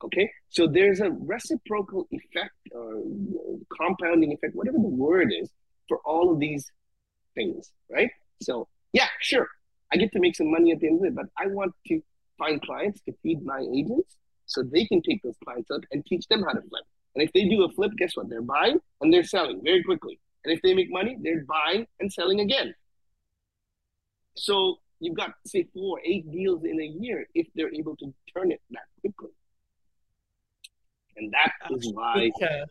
Okay, 0.01 0.31
so 0.47 0.65
there's 0.65 1.01
a 1.01 1.11
reciprocal 1.11 2.07
effect 2.11 2.53
or 2.71 3.03
compounding 3.77 4.31
effect, 4.31 4.55
whatever 4.55 4.77
the 4.77 4.87
word 4.87 5.33
is, 5.37 5.49
for 5.89 5.97
all 6.05 6.31
of 6.31 6.39
these 6.39 6.71
things, 7.35 7.73
right? 7.91 8.09
So, 8.41 8.69
yeah, 8.93 9.07
sure, 9.19 9.49
I 9.91 9.97
get 9.97 10.13
to 10.13 10.19
make 10.19 10.37
some 10.37 10.49
money 10.49 10.71
at 10.71 10.79
the 10.79 10.87
end 10.87 10.99
of 10.99 11.05
it, 11.05 11.15
but 11.15 11.25
I 11.37 11.47
want 11.47 11.73
to 11.87 12.01
find 12.37 12.61
clients 12.61 13.01
to 13.01 13.13
feed 13.21 13.43
my 13.43 13.59
agents 13.59 14.15
so 14.45 14.63
they 14.63 14.85
can 14.85 15.01
take 15.01 15.21
those 15.21 15.35
clients 15.43 15.69
up 15.69 15.81
and 15.91 16.05
teach 16.05 16.25
them 16.29 16.43
how 16.43 16.53
to 16.53 16.61
flip. 16.61 16.85
And 17.15 17.23
if 17.23 17.33
they 17.33 17.43
do 17.49 17.63
a 17.63 17.69
flip, 17.69 17.91
guess 17.97 18.15
what? 18.15 18.29
They're 18.29 18.41
buying 18.41 18.79
and 19.01 19.13
they're 19.13 19.25
selling 19.25 19.61
very 19.63 19.83
quickly. 19.83 20.17
And 20.45 20.53
if 20.53 20.61
they 20.61 20.73
make 20.73 20.89
money, 20.89 21.17
they're 21.21 21.43
buying 21.43 21.85
and 21.99 22.11
selling 22.11 22.39
again. 22.39 22.73
So 24.39 24.79
you've 24.99 25.15
got, 25.15 25.31
say, 25.45 25.67
four, 25.73 25.99
eight 26.05 26.31
deals 26.31 26.63
in 26.63 26.79
a 26.79 26.85
year 26.85 27.27
if 27.35 27.47
they're 27.55 27.73
able 27.73 27.95
to 27.97 28.13
turn 28.33 28.51
it 28.51 28.61
that 28.71 28.83
quickly. 29.01 29.29
And 31.17 31.33
that 31.33 31.51
is 31.71 31.91
why. 31.93 32.29
uh, 32.41 32.65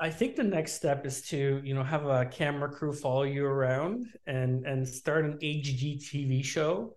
I 0.00 0.10
think 0.10 0.36
the 0.36 0.44
next 0.44 0.72
step 0.72 1.06
is 1.06 1.22
to, 1.28 1.60
you 1.64 1.74
know, 1.74 1.84
have 1.84 2.06
a 2.06 2.26
camera 2.26 2.68
crew 2.70 2.92
follow 2.92 3.22
you 3.22 3.46
around 3.46 4.06
and 4.26 4.66
and 4.66 4.86
start 4.86 5.24
an 5.24 5.38
HGTV 5.40 6.44
show 6.44 6.96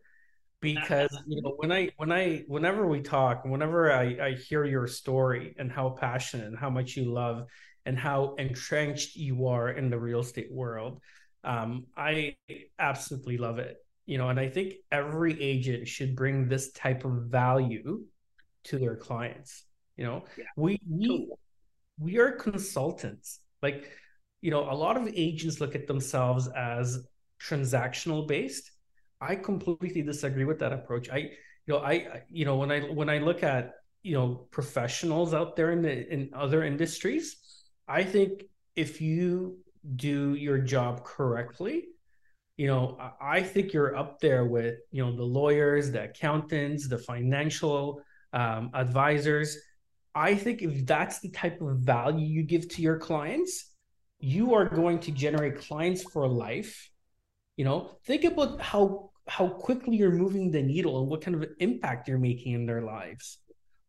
because 0.62 1.10
you 1.28 1.42
know 1.42 1.54
when 1.58 1.72
I 1.72 1.90
when 1.98 2.12
I 2.12 2.44
whenever 2.48 2.88
we 2.88 3.02
talk, 3.02 3.44
whenever 3.46 3.92
I 3.92 4.18
I 4.30 4.32
hear 4.34 4.66
your 4.66 4.88
story 4.88 5.56
and 5.60 5.72
how 5.72 5.90
passionate 5.90 6.48
and 6.48 6.58
how 6.58 6.70
much 6.70 6.96
you 6.96 7.12
love 7.12 7.46
and 7.86 8.00
how 8.00 8.36
entrenched 8.36 9.16
you 9.16 9.48
are 9.48 9.70
in 9.70 9.90
the 9.90 10.00
real 10.00 10.22
estate 10.22 10.52
world, 10.52 11.02
um, 11.44 11.86
I 11.98 12.38
absolutely 12.80 13.38
love 13.38 13.60
it. 13.60 13.83
You 14.06 14.18
know, 14.18 14.30
and 14.30 14.40
I 14.40 14.50
think 14.50 14.76
every 14.92 15.42
agent 15.42 15.88
should 15.88 16.16
bring 16.16 16.48
this 16.48 16.72
type 16.72 17.06
of 17.06 17.28
value 17.28 18.04
to 18.66 18.78
their 18.78 18.96
clients. 18.96 19.64
You 19.98 20.06
know, 20.06 20.24
yeah. 20.38 20.46
we 20.58 20.80
we 20.90 21.30
we 22.00 22.18
are 22.18 22.32
consultants. 22.32 23.40
Like, 23.62 23.92
you 24.42 24.52
know, 24.52 24.70
a 24.70 24.76
lot 24.76 24.98
of 24.98 25.08
agents 25.08 25.62
look 25.62 25.76
at 25.76 25.88
themselves 25.88 26.48
as 26.48 27.08
transactional 27.42 28.28
based. 28.28 28.72
I 29.22 29.36
completely 29.36 30.02
disagree 30.02 30.44
with 30.44 30.60
that 30.60 30.74
approach. 30.74 31.10
I, 31.10 31.18
you 31.66 31.74
know, 31.74 31.78
I, 31.78 32.24
you 32.30 32.44
know, 32.46 32.58
when 32.58 32.72
I 32.72 32.82
when 32.82 33.10
I 33.10 33.20
look 33.20 33.44
at 33.44 33.76
you 34.02 34.16
know 34.16 34.48
professionals 34.52 35.34
out 35.34 35.56
there 35.56 35.72
in 35.72 35.82
the 35.82 36.12
in 36.12 36.32
other 36.34 36.64
industries, 36.64 37.38
I 37.88 38.04
think 38.04 38.44
if 38.76 39.02
you 39.02 39.60
do 39.96 40.34
your 40.34 40.58
job 40.58 41.04
correctly, 41.06 41.86
you 42.58 42.68
know, 42.68 42.98
I 43.20 43.42
think 43.42 43.74
you're 43.74 43.96
up 43.96 44.20
there 44.20 44.46
with 44.46 44.76
you 44.92 45.04
know 45.06 45.16
the 45.16 45.24
lawyers, 45.24 45.92
the 45.92 46.04
accountants, 46.04 46.88
the 46.88 46.98
financial 47.00 48.02
um, 48.34 48.72
advisors 48.74 49.58
I 50.16 50.36
think 50.36 50.62
if 50.62 50.86
that's 50.86 51.20
the 51.20 51.30
type 51.30 51.62
of 51.62 51.78
value 51.78 52.26
you 52.26 52.44
give 52.44 52.70
to 52.70 52.82
your 52.82 52.98
clients, 52.98 53.72
you 54.20 54.54
are 54.54 54.66
going 54.66 55.00
to 55.00 55.12
generate 55.12 55.60
clients 55.60 56.04
for 56.04 56.28
life. 56.28 56.90
You 57.58 57.66
know, 57.66 57.98
think 58.06 58.24
about 58.24 58.62
how 58.62 59.12
how 59.28 59.48
quickly 59.48 59.96
you're 59.96 60.12
moving 60.12 60.52
the 60.52 60.62
needle 60.62 61.00
and 61.00 61.10
what 61.10 61.22
kind 61.22 61.42
of 61.42 61.50
impact 61.60 62.08
you're 62.08 62.20
making 62.20 62.54
in 62.54 62.66
their 62.66 62.82
lives. 62.82 63.40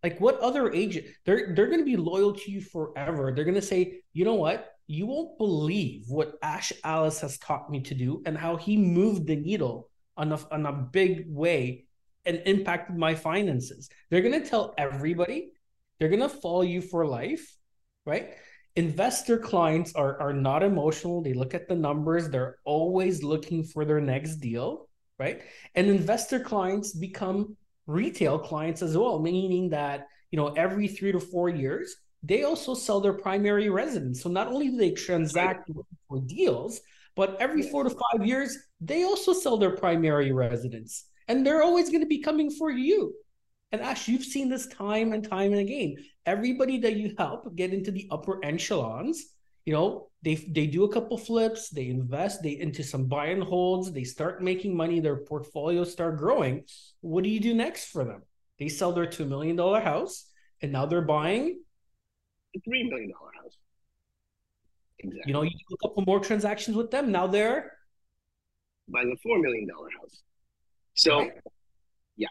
Like 0.02 0.20
what 0.20 0.38
other 0.40 0.72
agent 0.72 1.06
they're 1.26 1.54
they're 1.54 1.66
going 1.66 1.80
to 1.80 1.84
be 1.84 1.96
loyal 1.96 2.32
to 2.34 2.50
you 2.50 2.60
forever. 2.60 3.32
They're 3.34 3.44
going 3.44 3.54
to 3.54 3.62
say, 3.62 4.00
"You 4.12 4.24
know 4.24 4.34
what? 4.34 4.73
You 4.86 5.06
won't 5.06 5.38
believe 5.38 6.04
what 6.08 6.34
Ash 6.42 6.72
Alles 6.82 7.20
has 7.20 7.38
taught 7.38 7.70
me 7.70 7.80
to 7.80 7.94
do 7.94 8.22
and 8.26 8.36
how 8.36 8.56
he 8.56 8.76
moved 8.76 9.26
the 9.26 9.36
needle 9.36 9.90
on 10.16 10.32
a, 10.32 10.38
on 10.50 10.66
a 10.66 10.72
big 10.72 11.24
way 11.28 11.86
and 12.24 12.42
impacted 12.46 12.96
my 12.96 13.14
finances." 13.14 13.88
They're 14.10 14.22
going 14.22 14.40
to 14.42 14.48
tell 14.48 14.74
everybody 14.78 15.52
they're 15.98 16.08
going 16.08 16.20
to 16.20 16.28
follow 16.28 16.62
you 16.62 16.82
for 16.82 17.06
life, 17.06 17.56
right? 18.04 18.34
Investor 18.76 19.38
clients 19.38 19.94
are, 19.94 20.20
are 20.20 20.32
not 20.32 20.62
emotional. 20.62 21.22
They 21.22 21.32
look 21.32 21.54
at 21.54 21.68
the 21.68 21.76
numbers, 21.76 22.28
they're 22.28 22.58
always 22.64 23.22
looking 23.22 23.62
for 23.62 23.84
their 23.84 24.00
next 24.00 24.36
deal, 24.36 24.88
right? 25.18 25.42
And 25.76 25.86
investor 25.86 26.40
clients 26.40 26.92
become 26.92 27.56
retail 27.86 28.38
clients 28.38 28.82
as 28.82 28.96
well, 28.96 29.20
meaning 29.20 29.70
that, 29.70 30.08
you 30.30 30.36
know, 30.36 30.48
every 30.48 30.88
three 30.88 31.12
to 31.12 31.20
four 31.20 31.48
years, 31.48 31.96
they 32.24 32.44
also 32.44 32.74
sell 32.74 33.00
their 33.00 33.12
primary 33.12 33.68
residence. 33.68 34.22
So 34.22 34.30
not 34.30 34.48
only 34.48 34.70
do 34.70 34.76
they 34.78 34.92
transact 34.92 35.70
for 36.08 36.20
deals, 36.20 36.80
but 37.14 37.36
every 37.38 37.62
four 37.62 37.84
to 37.84 37.90
five 37.90 38.26
years, 38.26 38.56
they 38.80 39.04
also 39.04 39.32
sell 39.34 39.58
their 39.58 39.76
primary 39.76 40.32
residence. 40.32 41.04
And 41.28 41.46
they're 41.46 41.62
always 41.62 41.90
going 41.90 42.00
to 42.00 42.06
be 42.06 42.22
coming 42.22 42.50
for 42.50 42.70
you. 42.70 43.14
And 43.72 43.82
Ash, 43.82 44.08
you've 44.08 44.24
seen 44.24 44.48
this 44.48 44.66
time 44.68 45.12
and 45.12 45.28
time 45.28 45.52
and 45.52 45.60
again. 45.60 45.96
Everybody 46.24 46.78
that 46.78 46.96
you 46.96 47.14
help 47.18 47.54
get 47.54 47.74
into 47.74 47.90
the 47.90 48.08
upper 48.10 48.42
echelons, 48.42 49.26
you 49.66 49.74
know, 49.74 50.08
they 50.22 50.36
they 50.36 50.66
do 50.66 50.84
a 50.84 50.92
couple 50.92 51.18
flips, 51.18 51.70
they 51.70 51.88
invest, 51.88 52.42
they 52.42 52.58
into 52.58 52.82
some 52.82 53.06
buy 53.06 53.26
and 53.26 53.42
holds, 53.42 53.92
they 53.92 54.04
start 54.04 54.42
making 54.42 54.76
money, 54.76 55.00
their 55.00 55.16
portfolios 55.16 55.92
start 55.92 56.18
growing. 56.18 56.64
What 57.00 57.24
do 57.24 57.30
you 57.30 57.40
do 57.40 57.52
next 57.52 57.86
for 57.86 58.04
them? 58.04 58.22
They 58.58 58.68
sell 58.68 58.92
their 58.92 59.06
two 59.06 59.24
million 59.24 59.56
dollar 59.56 59.80
house, 59.80 60.30
and 60.62 60.72
now 60.72 60.86
they're 60.86 61.02
buying 61.02 61.63
three 62.60 62.88
million 62.88 63.10
dollar 63.10 63.30
house. 63.42 63.56
Exactly. 64.98 65.22
You 65.26 65.32
know, 65.32 65.42
you 65.42 65.50
do 65.50 65.74
a 65.74 65.88
couple 65.88 66.04
more 66.06 66.20
transactions 66.20 66.76
with 66.76 66.90
them. 66.90 67.10
Now 67.12 67.26
they're 67.26 67.72
buying 68.88 69.12
a 69.12 69.16
four 69.22 69.38
million 69.38 69.68
dollar 69.68 69.88
house. 70.00 70.22
So, 70.94 71.18
right. 71.18 71.32
yeah, 72.16 72.28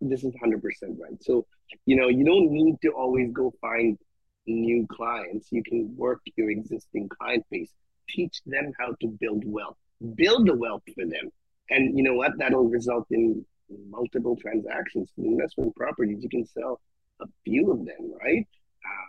this 0.00 0.22
is 0.22 0.34
100% 0.34 0.62
right. 0.98 1.22
So, 1.22 1.46
you 1.86 1.96
know, 1.96 2.08
you 2.08 2.24
don't 2.24 2.50
need 2.50 2.76
to 2.82 2.90
always 2.90 3.30
go 3.32 3.52
find 3.60 3.98
new 4.46 4.86
clients. 4.88 5.48
You 5.50 5.62
can 5.62 5.94
work 5.96 6.20
your 6.36 6.50
existing 6.50 7.08
client 7.08 7.44
base, 7.50 7.70
teach 8.08 8.42
them 8.44 8.72
how 8.78 8.94
to 9.00 9.08
build 9.08 9.44
wealth, 9.46 9.76
build 10.14 10.46
the 10.46 10.54
wealth 10.54 10.82
for 10.94 11.06
them. 11.06 11.30
And 11.70 11.96
you 11.96 12.02
know 12.02 12.14
what? 12.14 12.32
That'll 12.38 12.68
result 12.68 13.06
in 13.10 13.44
multiple 13.88 14.36
transactions. 14.36 15.10
Investment 15.16 15.74
properties, 15.76 16.22
you 16.22 16.28
can 16.28 16.44
sell 16.46 16.80
a 17.20 17.26
few 17.44 17.70
of 17.72 17.84
them, 17.86 18.12
right? 18.20 18.46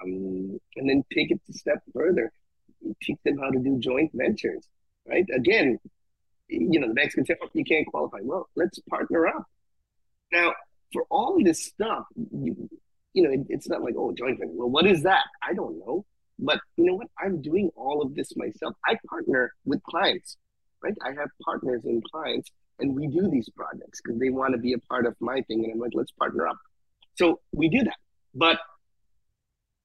Um, 0.03 0.59
and 0.75 0.89
then 0.89 1.03
take 1.13 1.31
it 1.31 1.39
a 1.49 1.53
step 1.53 1.81
further. 1.93 2.31
Teach 3.01 3.17
them 3.23 3.37
how 3.37 3.49
to 3.49 3.59
do 3.59 3.77
joint 3.79 4.11
ventures, 4.13 4.65
right? 5.07 5.25
Again, 5.35 5.79
you 6.49 6.79
know, 6.79 6.87
the 6.87 6.93
banks 6.93 7.15
can 7.15 7.25
say, 7.25 7.35
oh, 7.41 7.49
you 7.53 7.63
can't 7.63 7.87
qualify. 7.87 8.17
Well, 8.21 8.49
let's 8.55 8.79
partner 8.89 9.27
up. 9.27 9.45
Now, 10.31 10.53
for 10.91 11.05
all 11.09 11.41
this 11.43 11.63
stuff, 11.65 12.05
you, 12.15 12.69
you 13.13 13.23
know, 13.23 13.31
it, 13.31 13.41
it's 13.49 13.69
not 13.69 13.81
like, 13.81 13.95
oh, 13.97 14.13
joint 14.17 14.39
venture. 14.39 14.53
Well, 14.55 14.69
what 14.69 14.85
is 14.85 15.03
that? 15.03 15.23
I 15.47 15.53
don't 15.53 15.79
know. 15.79 16.05
But 16.39 16.59
you 16.75 16.85
know 16.85 16.95
what? 16.95 17.07
I'm 17.19 17.41
doing 17.41 17.69
all 17.75 18.01
of 18.01 18.15
this 18.15 18.35
myself. 18.35 18.73
I 18.85 18.97
partner 19.07 19.53
with 19.65 19.81
clients, 19.83 20.37
right? 20.83 20.95
I 21.05 21.09
have 21.09 21.29
partners 21.45 21.81
and 21.85 22.03
clients, 22.11 22.49
and 22.79 22.95
we 22.95 23.07
do 23.07 23.29
these 23.29 23.47
projects 23.49 24.01
because 24.03 24.19
they 24.19 24.29
want 24.29 24.53
to 24.53 24.57
be 24.57 24.73
a 24.73 24.79
part 24.79 25.05
of 25.05 25.15
my 25.19 25.41
thing. 25.43 25.63
And 25.63 25.73
I'm 25.73 25.79
like, 25.79 25.91
let's 25.93 26.11
partner 26.11 26.47
up. 26.47 26.57
So 27.15 27.41
we 27.51 27.69
do 27.69 27.83
that. 27.83 27.97
But 28.33 28.57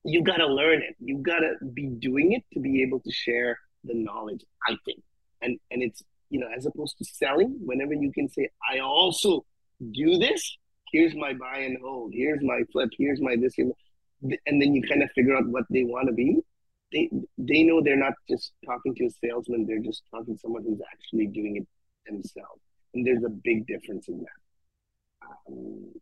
you 0.07 0.23
got 0.23 0.37
to 0.37 0.47
learn 0.47 0.83
it. 0.83 0.97
You 1.01 1.19
got 1.19 1.41
to 1.41 1.55
be 1.75 1.87
doing 1.87 2.33
it 2.33 2.45
to 2.55 2.61
be 2.61 2.83
able 2.83 3.01
to 3.01 3.11
share 3.11 3.59
the 3.85 3.95
knowledge, 3.95 4.45
I 4.67 4.77
think. 4.85 5.03
And 5.43 5.59
and 5.71 5.83
it's, 5.83 6.03
you 6.31 6.41
know, 6.41 6.49
as 6.57 6.67
opposed 6.67 6.97
to 6.99 7.05
selling, 7.05 7.59
whenever 7.65 7.95
you 7.95 8.13
can 8.13 8.29
say, 8.29 8.49
I 8.71 8.79
also 8.79 9.45
do 9.93 10.19
this, 10.19 10.59
here's 10.93 11.15
my 11.15 11.33
buy 11.35 11.59
and 11.59 11.79
hold, 11.83 12.13
here's 12.15 12.43
my 12.43 12.61
flip, 12.73 12.91
here's 12.97 13.21
my 13.21 13.37
this, 13.37 13.55
and 13.59 14.63
then 14.63 14.75
you 14.75 14.83
kind 14.83 15.03
of 15.03 15.11
figure 15.15 15.37
out 15.37 15.47
what 15.47 15.65
they 15.71 15.85
want 15.85 16.09
to 16.09 16.15
be. 16.15 16.39
They 16.93 17.11
they 17.37 17.65
know 17.65 17.83
they're 17.83 17.97
not 17.97 18.15
just 18.29 18.53
talking 18.65 18.95
to 18.95 19.07
a 19.07 19.11
salesman; 19.11 19.67
they're 19.67 19.81
just 19.81 20.03
talking 20.11 20.35
to 20.35 20.41
someone 20.41 20.63
who's 20.63 20.81
actually 20.93 21.27
doing 21.27 21.57
it 21.57 21.67
themselves. 22.07 22.61
And 22.95 23.07
there's 23.07 23.25
a 23.25 23.29
big 23.29 23.67
difference 23.67 24.09
in 24.09 24.19
that. 24.19 25.29
Um, 25.49 25.93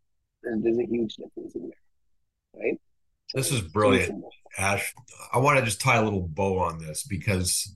there's, 0.43 0.79
a 0.79 0.85
huge 0.85 1.17
difference 1.17 1.55
in 1.55 1.71
there, 1.71 2.63
right? 2.63 2.81
This 3.33 3.51
is 3.51 3.63
brilliant, 3.63 4.25
Ash. 4.59 4.95
I 5.33 5.39
want 5.39 5.59
to 5.59 5.65
just 5.65 5.81
tie 5.81 5.97
a 5.97 6.05
little 6.05 6.29
bow 6.29 6.59
on 6.59 6.79
this 6.79 7.05
because 7.05 7.75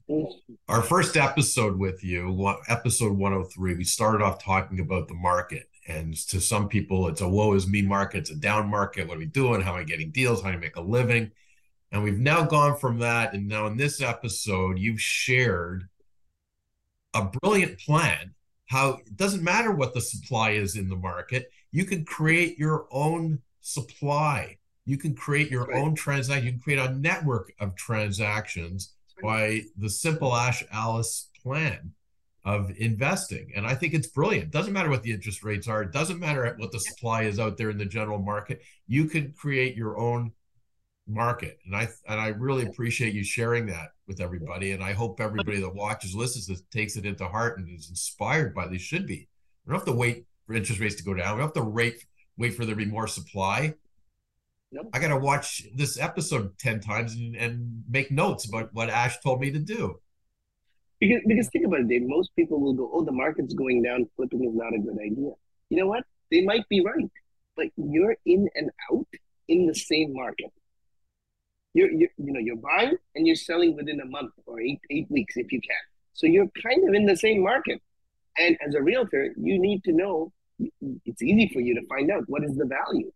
our 0.68 0.82
first 0.82 1.16
episode 1.16 1.78
with 1.78 2.04
you, 2.04 2.54
episode 2.68 3.16
103, 3.16 3.74
we 3.74 3.84
started 3.84 4.22
off 4.22 4.42
talking 4.42 4.80
about 4.80 5.08
the 5.08 5.14
market 5.14 5.68
and 5.88 6.14
to 6.28 6.40
some 6.40 6.68
people, 6.68 7.08
it's 7.08 7.22
a 7.22 7.28
woe 7.28 7.54
is 7.54 7.66
me 7.66 7.80
market, 7.80 8.18
it's 8.18 8.30
a 8.30 8.36
down 8.36 8.68
market. 8.68 9.08
What 9.08 9.16
are 9.16 9.20
we 9.20 9.26
doing? 9.26 9.62
How 9.62 9.72
am 9.74 9.80
I 9.80 9.84
getting 9.84 10.10
deals? 10.10 10.42
How 10.42 10.50
do 10.50 10.56
I 10.56 10.60
make 10.60 10.76
a 10.76 10.82
living? 10.82 11.30
And 11.90 12.04
we've 12.04 12.18
now 12.18 12.44
gone 12.44 12.76
from 12.76 12.98
that. 12.98 13.32
And 13.32 13.48
now 13.48 13.66
in 13.66 13.78
this 13.78 14.02
episode, 14.02 14.78
you've 14.78 15.00
shared 15.00 15.88
a 17.14 17.24
brilliant 17.24 17.80
plan 17.80 18.34
how 18.66 19.00
it 19.06 19.16
doesn't 19.16 19.42
matter 19.42 19.72
what 19.72 19.94
the 19.94 20.00
supply 20.02 20.50
is 20.50 20.76
in 20.76 20.90
the 20.90 20.96
market, 20.96 21.50
you 21.72 21.86
can 21.86 22.04
create 22.04 22.58
your 22.58 22.86
own 22.90 23.40
supply. 23.62 24.57
You 24.88 24.96
can 24.96 25.14
create 25.14 25.50
your 25.50 25.66
right. 25.66 25.82
own 25.82 25.94
transaction. 25.94 26.46
You 26.46 26.52
can 26.52 26.60
create 26.60 26.78
a 26.78 26.94
network 26.94 27.52
of 27.60 27.76
transactions 27.76 28.94
right. 29.22 29.62
by 29.62 29.68
the 29.76 29.90
simple 29.90 30.34
Ash 30.34 30.64
Alles 30.72 31.28
plan. 31.42 31.92
of 32.44 32.72
investing. 32.78 33.50
And 33.54 33.66
I 33.66 33.74
think 33.74 33.92
it's 33.92 34.06
brilliant. 34.06 34.50
Doesn't 34.50 34.72
matter 34.72 34.88
what 34.88 35.02
the 35.02 35.12
interest 35.12 35.44
rates 35.44 35.68
are. 35.68 35.82
It 35.82 35.92
doesn't 35.92 36.18
matter 36.18 36.54
what 36.56 36.72
the 36.72 36.80
supply 36.80 37.24
is 37.24 37.38
out 37.38 37.58
there 37.58 37.68
in 37.68 37.76
the 37.76 37.84
general 37.84 38.18
market. 38.18 38.62
You 38.86 39.04
can 39.04 39.34
create 39.36 39.76
your 39.76 39.98
own 39.98 40.32
market. 41.06 41.58
And 41.66 41.76
I 41.76 41.88
and 42.08 42.18
I 42.18 42.28
really 42.28 42.64
appreciate 42.64 43.12
you 43.12 43.24
sharing 43.24 43.66
that 43.66 43.88
with 44.06 44.20
everybody. 44.20 44.72
And 44.72 44.82
I 44.82 44.94
hope 44.94 45.20
everybody 45.20 45.60
that 45.60 45.74
watches, 45.74 46.14
listens, 46.14 46.46
this, 46.46 46.62
takes 46.70 46.96
it 46.96 47.04
into 47.04 47.28
heart 47.28 47.58
and 47.58 47.68
is 47.68 47.90
inspired 47.90 48.54
by 48.54 48.66
this. 48.66 48.80
Should 48.80 49.06
be. 49.06 49.28
We 49.66 49.70
don't 49.70 49.80
have 49.80 49.86
to 49.86 49.92
wait 49.92 50.24
for 50.46 50.54
interest 50.54 50.80
rates 50.80 50.94
to 50.96 51.04
go 51.04 51.12
down. 51.12 51.34
We 51.34 51.42
don't 51.42 51.54
have 51.54 51.62
to 51.64 51.68
wait 51.68 52.06
wait 52.38 52.54
for 52.54 52.64
there 52.64 52.74
to 52.74 52.84
be 52.84 52.90
more 52.90 53.08
supply. 53.08 53.74
Nope. 54.70 54.90
I 54.92 54.98
got 54.98 55.08
to 55.08 55.16
watch 55.16 55.62
this 55.74 55.98
episode 55.98 56.58
10 56.58 56.80
times 56.80 57.14
and, 57.14 57.34
and 57.36 57.82
make 57.88 58.10
notes 58.10 58.46
about 58.46 58.72
what 58.74 58.90
Ash 58.90 59.18
told 59.20 59.40
me 59.40 59.50
to 59.50 59.58
do. 59.58 59.98
Because, 61.00 61.22
because 61.26 61.48
think 61.48 61.64
about 61.66 61.80
it, 61.80 61.88
Dave. 61.88 62.02
Most 62.04 62.34
people 62.36 62.60
will 62.60 62.74
go, 62.74 62.90
oh, 62.92 63.04
the 63.04 63.12
market's 63.12 63.54
going 63.54 63.82
down. 63.82 64.08
Flipping 64.16 64.44
is 64.44 64.54
not 64.54 64.74
a 64.74 64.78
good 64.78 64.98
idea. 65.00 65.32
You 65.70 65.78
know 65.78 65.86
what? 65.86 66.04
They 66.30 66.42
might 66.42 66.68
be 66.68 66.82
right, 66.82 67.10
but 67.56 67.68
you're 67.76 68.16
in 68.26 68.48
and 68.54 68.70
out 68.92 69.06
in 69.46 69.66
the 69.66 69.74
same 69.74 70.12
market. 70.12 70.52
You're, 71.72 71.90
you're 71.90 72.10
you 72.18 72.32
know, 72.32 72.40
you're 72.40 72.56
buying 72.56 72.96
and 73.14 73.26
you're 73.26 73.36
selling 73.36 73.76
within 73.76 74.00
a 74.00 74.06
month 74.06 74.32
or 74.46 74.60
eight 74.60 74.80
eight 74.90 75.06
weeks 75.10 75.36
if 75.36 75.52
you 75.52 75.60
can. 75.60 75.76
So 76.12 76.26
you're 76.26 76.48
kind 76.62 76.86
of 76.88 76.94
in 76.94 77.06
the 77.06 77.16
same 77.16 77.42
market. 77.42 77.80
And 78.36 78.58
as 78.66 78.74
a 78.74 78.82
realtor, 78.82 79.32
you 79.36 79.58
need 79.58 79.84
to 79.84 79.92
know. 79.92 80.32
It's 81.06 81.22
easy 81.22 81.48
for 81.52 81.60
you 81.60 81.74
to 81.76 81.86
find 81.86 82.10
out 82.10 82.24
what 82.26 82.42
is 82.42 82.56
the 82.56 82.66
value. 82.66 83.12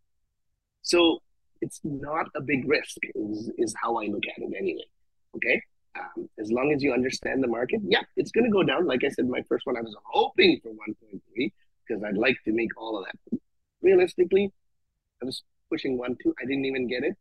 So 0.83 1.21
it's 1.63 1.81
not 1.85 2.27
a 2.35 2.43
big 2.43 2.69
risk. 2.69 2.99
Is 3.15 3.51
is 3.57 3.75
how 3.81 3.97
I 3.97 4.07
look 4.07 4.25
at 4.31 4.43
it 4.43 4.53
anyway. 4.59 4.89
Okay. 5.37 5.63
Um, 5.99 6.29
as 6.39 6.51
long 6.51 6.73
as 6.75 6.83
you 6.83 6.93
understand 6.93 7.43
the 7.43 7.49
market, 7.49 7.81
yeah, 7.85 8.01
it's 8.17 8.33
going 8.33 8.45
to 8.45 8.51
go 8.51 8.63
down. 8.63 8.87
Like 8.87 9.05
I 9.05 9.11
said, 9.11 9.29
my 9.29 9.43
first 9.49 9.67
one, 9.67 9.77
I 9.77 9.83
was 9.83 9.95
hoping 10.05 10.59
for 10.63 10.71
1.3 10.71 11.53
because 11.87 12.03
I'd 12.03 12.17
like 12.17 12.37
to 12.47 12.53
make 12.53 12.71
all 12.79 12.99
of 12.99 13.05
that. 13.05 13.39
Realistically, 13.83 14.51
I 15.23 15.27
was 15.27 15.43
pushing 15.71 15.99
1.2. 15.99 16.33
I 16.41 16.47
didn't 16.47 16.65
even 16.65 16.89
get 16.89 17.05
it, 17.05 17.15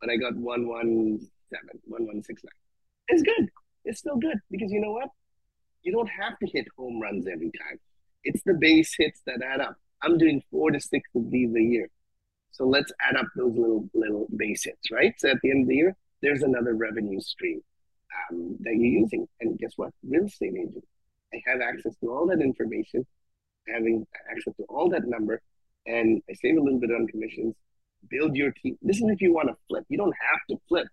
but 0.00 0.08
I 0.08 0.16
got 0.16 0.36
117, 0.36 1.20
1169. 1.84 2.50
It's 3.08 3.22
good. 3.22 3.48
It's 3.84 3.98
still 3.98 4.16
good 4.16 4.38
because 4.50 4.70
you 4.70 4.80
know 4.80 4.92
what? 4.92 5.08
You 5.82 5.92
don't 5.92 6.10
have 6.22 6.38
to 6.38 6.46
hit 6.46 6.66
home 6.78 7.00
runs 7.00 7.26
every 7.26 7.50
time. 7.50 7.80
It's 8.22 8.42
the 8.44 8.54
base 8.54 8.94
hits 8.96 9.20
that 9.26 9.42
add 9.42 9.60
up. 9.60 9.76
I'm 10.00 10.16
doing 10.16 10.42
four 10.50 10.70
to 10.70 10.80
six 10.80 11.10
of 11.16 11.28
these 11.30 11.52
a 11.54 11.60
year. 11.60 11.88
So 12.52 12.66
let's 12.66 12.92
add 13.00 13.16
up 13.16 13.26
those 13.36 13.54
little 13.56 13.88
little 13.94 14.28
base 14.36 14.64
hits, 14.64 14.90
right? 14.90 15.14
So 15.18 15.30
at 15.30 15.38
the 15.42 15.50
end 15.50 15.62
of 15.62 15.68
the 15.68 15.76
year, 15.76 15.96
there's 16.20 16.42
another 16.42 16.74
revenue 16.74 17.20
stream 17.20 17.60
um, 18.30 18.56
that 18.60 18.74
you're 18.74 19.00
using. 19.02 19.26
And 19.40 19.58
guess 19.58 19.72
what? 19.76 19.90
Real 20.06 20.26
estate 20.26 20.54
agent. 20.54 20.84
I 21.34 21.42
have 21.46 21.60
access 21.60 21.94
to 22.00 22.12
all 22.12 22.26
that 22.26 22.40
information, 22.40 23.06
having 23.66 24.06
access 24.30 24.54
to 24.56 24.64
all 24.68 24.90
that 24.90 25.06
number, 25.06 25.40
and 25.86 26.22
I 26.28 26.34
save 26.34 26.56
a 26.56 26.60
little 26.60 26.80
bit 26.80 26.90
on 26.90 27.06
commissions. 27.06 27.54
Build 28.10 28.36
your 28.36 28.50
team. 28.50 28.76
This 28.82 28.96
is 28.96 29.04
if 29.08 29.20
you 29.20 29.32
want 29.32 29.48
to 29.48 29.54
flip. 29.68 29.84
You 29.88 29.96
don't 29.96 30.14
have 30.30 30.40
to 30.50 30.56
flip. 30.68 30.86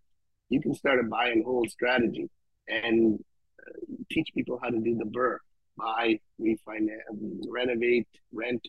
You 0.50 0.62
can 0.62 0.74
start 0.74 1.00
a 1.00 1.04
buy 1.04 1.30
and 1.30 1.44
hold 1.44 1.70
strategy 1.70 2.30
and 2.68 3.20
uh, 3.60 3.96
teach 4.12 4.30
people 4.34 4.60
how 4.62 4.70
to 4.70 4.80
do 4.80 4.96
the 4.96 5.06
burr 5.06 5.40
buy, 5.80 6.20
refinance, 6.40 7.00
renovate, 7.48 8.08
rent, 8.34 8.62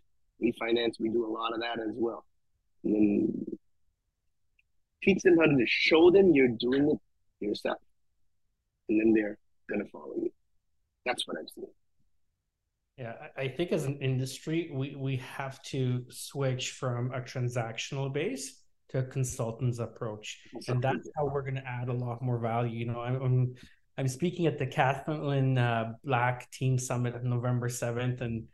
refinance. 0.42 0.94
We 0.98 1.08
do 1.10 1.26
a 1.26 1.32
lot 1.32 1.52
of 1.52 1.60
that 1.60 1.80
as 1.80 1.94
well. 1.94 2.24
And 2.84 2.94
then 2.94 3.46
teach 5.02 5.22
them 5.22 5.38
how 5.38 5.46
to 5.46 5.64
show 5.66 6.10
them 6.10 6.32
you're 6.32 6.48
doing 6.48 6.90
it 6.90 6.98
yourself 7.44 7.78
and 8.90 9.00
then 9.00 9.12
they're 9.14 9.38
going 9.68 9.82
to 9.82 9.90
follow 9.90 10.14
you. 10.16 10.30
That's 11.06 11.26
what 11.26 11.38
I've 11.38 11.48
seen. 11.54 11.66
Yeah, 12.98 13.14
I 13.36 13.48
think 13.48 13.72
as 13.72 13.86
an 13.86 13.98
industry, 14.02 14.70
we, 14.74 14.94
we 14.94 15.16
have 15.16 15.62
to 15.64 16.04
switch 16.10 16.72
from 16.72 17.12
a 17.12 17.20
transactional 17.20 18.12
base 18.12 18.60
to 18.90 18.98
a 18.98 19.02
consultant's 19.04 19.78
approach, 19.78 20.40
and 20.68 20.82
that's 20.82 21.08
how 21.16 21.24
we're 21.24 21.42
going 21.42 21.54
to 21.54 21.66
add 21.66 21.88
a 21.88 21.92
lot 21.92 22.20
more 22.20 22.38
value. 22.38 22.76
You 22.76 22.86
know, 22.92 23.00
I'm 23.00 23.22
I'm, 23.22 23.54
I'm 23.96 24.08
speaking 24.08 24.46
at 24.46 24.58
the 24.58 24.66
Kathleen 24.66 25.56
uh, 25.56 25.92
Black 26.04 26.50
Team 26.50 26.76
Summit 26.76 27.14
on 27.14 27.30
November 27.30 27.70
seventh, 27.70 28.20
and 28.20 28.48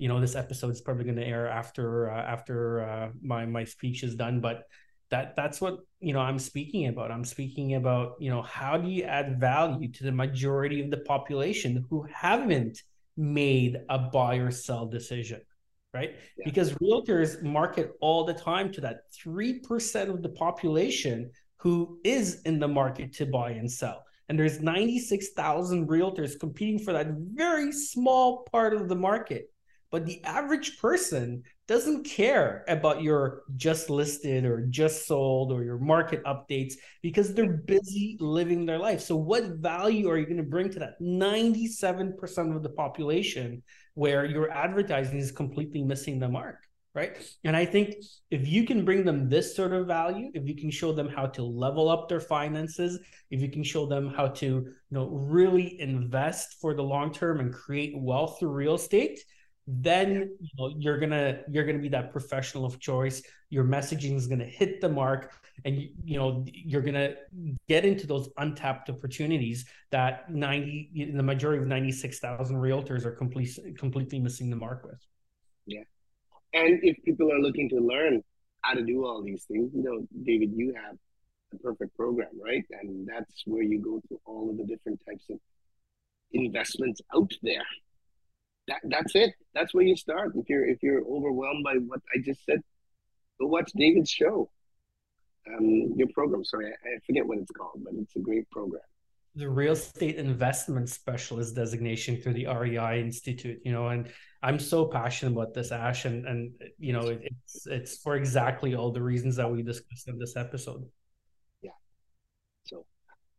you 0.00 0.08
know 0.08 0.18
this 0.18 0.34
episode 0.34 0.70
is 0.70 0.80
probably 0.80 1.04
going 1.04 1.16
to 1.16 1.26
air 1.26 1.46
after 1.46 2.10
uh, 2.10 2.22
after 2.22 2.80
uh, 2.80 3.08
my 3.22 3.44
my 3.44 3.64
speech 3.64 4.02
is 4.02 4.14
done, 4.14 4.40
but 4.40 4.64
that 5.10 5.36
that's 5.36 5.60
what 5.60 5.80
you 6.00 6.14
know 6.14 6.20
i'm 6.20 6.38
speaking 6.38 6.86
about. 6.86 7.10
I'm 7.10 7.24
speaking 7.24 7.74
about 7.74 8.14
you 8.18 8.30
know 8.30 8.40
how 8.40 8.78
do 8.78 8.88
you 8.88 9.02
add 9.02 9.38
value 9.38 9.92
to 9.92 10.04
the 10.04 10.12
majority 10.12 10.80
of 10.82 10.90
the 10.90 10.98
population 10.98 11.84
who 11.90 12.06
haven't 12.10 12.80
made 13.16 13.76
a 13.90 13.98
buy 13.98 14.36
or 14.36 14.50
sell 14.50 14.86
decision 14.86 15.42
right? 15.92 16.14
Yeah. 16.38 16.44
because 16.44 16.72
realtors 16.74 17.42
market 17.42 17.92
all 18.00 18.24
the 18.24 18.32
time 18.32 18.70
to 18.74 18.80
that 18.82 19.10
3% 19.26 20.08
of 20.08 20.22
the 20.22 20.28
population 20.28 21.32
who 21.56 21.98
is 22.04 22.42
in 22.42 22.60
the 22.60 22.68
market 22.68 23.12
to 23.14 23.26
buy 23.26 23.50
and 23.50 23.70
sell. 23.70 24.04
And 24.28 24.38
there's 24.38 24.60
96,000 24.60 25.88
realtors 25.88 26.38
competing 26.38 26.78
for 26.78 26.92
that 26.92 27.08
very 27.34 27.72
small 27.72 28.44
part 28.52 28.72
of 28.72 28.88
the 28.88 28.94
market 28.94 29.50
but 29.90 30.06
the 30.06 30.22
average 30.24 30.78
person 30.78 31.42
doesn't 31.66 32.04
care 32.04 32.64
about 32.68 33.02
your 33.02 33.42
just 33.56 33.90
listed 33.90 34.44
or 34.44 34.66
just 34.66 35.06
sold 35.06 35.52
or 35.52 35.62
your 35.62 35.78
market 35.78 36.22
updates 36.24 36.74
because 37.02 37.34
they're 37.34 37.52
busy 37.52 38.16
living 38.20 38.66
their 38.66 38.78
life. 38.78 39.00
So, 39.00 39.16
what 39.16 39.44
value 39.56 40.08
are 40.08 40.18
you 40.18 40.26
going 40.26 40.36
to 40.36 40.42
bring 40.42 40.70
to 40.70 40.78
that 40.80 41.00
97% 41.00 42.56
of 42.56 42.62
the 42.62 42.70
population 42.70 43.62
where 43.94 44.24
your 44.24 44.50
advertising 44.50 45.18
is 45.18 45.32
completely 45.32 45.82
missing 45.82 46.18
the 46.18 46.28
mark? 46.28 46.56
Right. 46.92 47.16
And 47.44 47.54
I 47.56 47.66
think 47.66 47.94
if 48.32 48.48
you 48.48 48.66
can 48.66 48.84
bring 48.84 49.04
them 49.04 49.28
this 49.28 49.54
sort 49.54 49.72
of 49.72 49.86
value, 49.86 50.32
if 50.34 50.48
you 50.48 50.56
can 50.56 50.72
show 50.72 50.92
them 50.92 51.08
how 51.08 51.26
to 51.26 51.42
level 51.44 51.88
up 51.88 52.08
their 52.08 52.18
finances, 52.18 52.98
if 53.30 53.40
you 53.40 53.48
can 53.48 53.62
show 53.62 53.86
them 53.86 54.12
how 54.12 54.26
to, 54.26 54.46
you 54.46 54.74
know, 54.90 55.06
really 55.06 55.80
invest 55.80 56.56
for 56.60 56.74
the 56.74 56.82
long 56.82 57.12
term 57.12 57.38
and 57.38 57.54
create 57.54 57.92
wealth 57.96 58.40
through 58.40 58.50
real 58.50 58.74
estate, 58.74 59.20
then 59.66 60.36
you 60.40 60.48
know, 60.58 60.74
you're 60.78 60.98
gonna 60.98 61.40
you're 61.48 61.64
gonna 61.64 61.78
be 61.78 61.88
that 61.88 62.12
professional 62.12 62.64
of 62.64 62.80
choice. 62.80 63.22
Your 63.50 63.64
messaging 63.64 64.16
is 64.16 64.26
gonna 64.26 64.44
hit 64.44 64.80
the 64.80 64.88
mark 64.88 65.32
and 65.64 65.76
you, 66.04 66.18
know 66.18 66.44
you're 66.46 66.82
gonna 66.82 67.14
get 67.68 67.84
into 67.84 68.06
those 68.06 68.30
untapped 68.38 68.90
opportunities 68.90 69.66
that 69.90 70.30
90 70.30 71.12
the 71.14 71.22
majority 71.22 71.62
of 71.62 71.68
96,000 71.68 72.56
realtors 72.56 73.04
are 73.04 73.12
complete, 73.12 73.50
completely 73.78 74.18
missing 74.18 74.50
the 74.50 74.56
mark 74.56 74.84
with. 74.84 75.00
Yeah. 75.66 75.82
And 76.54 76.80
if 76.82 76.96
people 77.04 77.32
are 77.32 77.38
looking 77.38 77.68
to 77.70 77.76
learn 77.76 78.22
how 78.62 78.74
to 78.74 78.82
do 78.82 79.04
all 79.06 79.22
these 79.22 79.44
things 79.44 79.70
you 79.74 79.82
know 79.82 80.06
david 80.24 80.50
you 80.54 80.74
have 80.74 80.96
a 81.52 81.58
perfect 81.58 81.96
program 81.96 82.28
right? 82.44 82.64
And 82.80 83.06
that's 83.06 83.42
where 83.46 83.62
you 83.62 83.80
go 83.80 84.00
to 84.08 84.20
all 84.24 84.50
of 84.50 84.56
the 84.56 84.64
different 84.64 85.00
types 85.08 85.24
of 85.30 85.38
investments 86.32 87.00
out 87.14 87.32
there 87.42 87.64
that, 88.70 88.80
that's 88.84 89.14
it. 89.16 89.34
That's 89.52 89.74
where 89.74 89.84
you 89.84 89.96
start. 89.96 90.32
If 90.36 90.48
you're 90.48 90.66
if 90.66 90.82
you're 90.82 91.02
overwhelmed 91.04 91.64
by 91.64 91.74
what 91.74 92.00
I 92.14 92.20
just 92.24 92.44
said, 92.44 92.60
go 93.40 93.48
watch 93.48 93.70
David's 93.76 94.10
show. 94.10 94.50
Um, 95.48 95.92
your 95.96 96.08
program. 96.14 96.44
Sorry, 96.44 96.66
I, 96.66 96.70
I 96.70 96.98
forget 97.04 97.26
what 97.26 97.38
it's 97.38 97.50
called, 97.50 97.80
but 97.82 97.94
it's 98.00 98.14
a 98.14 98.20
great 98.20 98.48
program. 98.50 98.82
The 99.34 99.48
real 99.48 99.72
estate 99.72 100.16
investment 100.16 100.88
specialist 100.88 101.54
designation 101.56 102.20
through 102.20 102.34
the 102.34 102.46
REI 102.46 103.00
Institute. 103.00 103.58
You 103.64 103.72
know, 103.72 103.88
and 103.88 104.08
I'm 104.42 104.60
so 104.60 104.86
passionate 104.86 105.32
about 105.32 105.52
this, 105.52 105.72
Ash, 105.72 106.04
and 106.04 106.24
and 106.26 106.52
you 106.78 106.92
know, 106.92 107.08
it, 107.08 107.22
it's 107.22 107.66
it's 107.66 107.98
for 107.98 108.14
exactly 108.16 108.76
all 108.76 108.92
the 108.92 109.02
reasons 109.02 109.34
that 109.36 109.50
we 109.50 109.62
discussed 109.62 110.06
in 110.06 110.18
this 110.18 110.36
episode. 110.36 110.86
Yeah. 111.60 111.70
So 112.64 112.86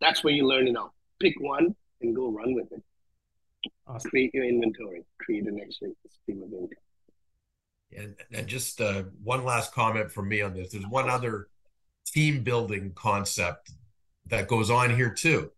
that's 0.02 0.26
where 0.26 0.34
you 0.34 0.46
learn 0.46 0.68
it 0.68 0.76
all. 0.76 0.94
Pick 1.22 1.36
one 1.40 1.74
and 2.02 2.16
go 2.16 2.32
run 2.32 2.54
with 2.54 2.70
it. 2.74 2.84
Awesome. 3.88 4.10
Create 4.10 4.34
your 4.34 4.46
inventory, 4.46 5.04
create 5.20 5.48
an 5.48 5.60
extra 5.60 5.90
stream 6.10 6.44
of 6.44 6.54
income. 6.54 6.70
And, 7.98 8.16
and 8.32 8.48
just 8.48 8.80
uh, 8.80 9.04
one 9.24 9.44
last 9.44 9.74
comment 9.74 10.12
from 10.12 10.30
me 10.30 10.42
on 10.42 10.54
this. 10.54 10.72
There's 10.72 10.88
one 10.88 11.10
other 11.10 11.48
team 12.06 12.44
building 12.44 12.94
concept 12.96 13.72
that 14.28 14.48
goes 14.48 14.70
on 14.70 14.96
here 14.96 15.14
too. 15.14 15.52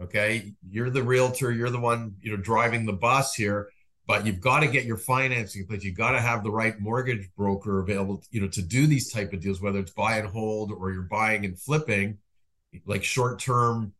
Okay, 0.00 0.52
you're 0.68 0.90
the 0.90 1.02
realtor, 1.02 1.52
you're 1.52 1.70
the 1.70 1.80
one 1.80 2.16
you 2.20 2.30
know 2.30 2.36
driving 2.36 2.84
the 2.84 2.92
bus 2.92 3.34
here, 3.34 3.70
but 4.06 4.26
you've 4.26 4.40
got 4.40 4.60
to 4.60 4.66
get 4.66 4.84
your 4.84 4.98
financing 4.98 5.62
in 5.62 5.68
place. 5.68 5.84
You've 5.84 5.96
got 5.96 6.12
to 6.12 6.20
have 6.20 6.42
the 6.42 6.50
right 6.50 6.78
mortgage 6.78 7.30
broker 7.34 7.80
available, 7.80 8.22
you 8.30 8.42
know, 8.42 8.48
to 8.48 8.62
do 8.62 8.86
these 8.86 9.10
type 9.10 9.32
of 9.32 9.40
deals, 9.40 9.62
whether 9.62 9.78
it's 9.78 9.92
buy 9.92 10.18
and 10.18 10.28
hold 10.28 10.70
or 10.70 10.92
you're 10.92 11.02
buying 11.02 11.46
and 11.46 11.58
flipping, 11.58 12.18
like 12.84 13.04
short 13.04 13.38
term 13.38 13.94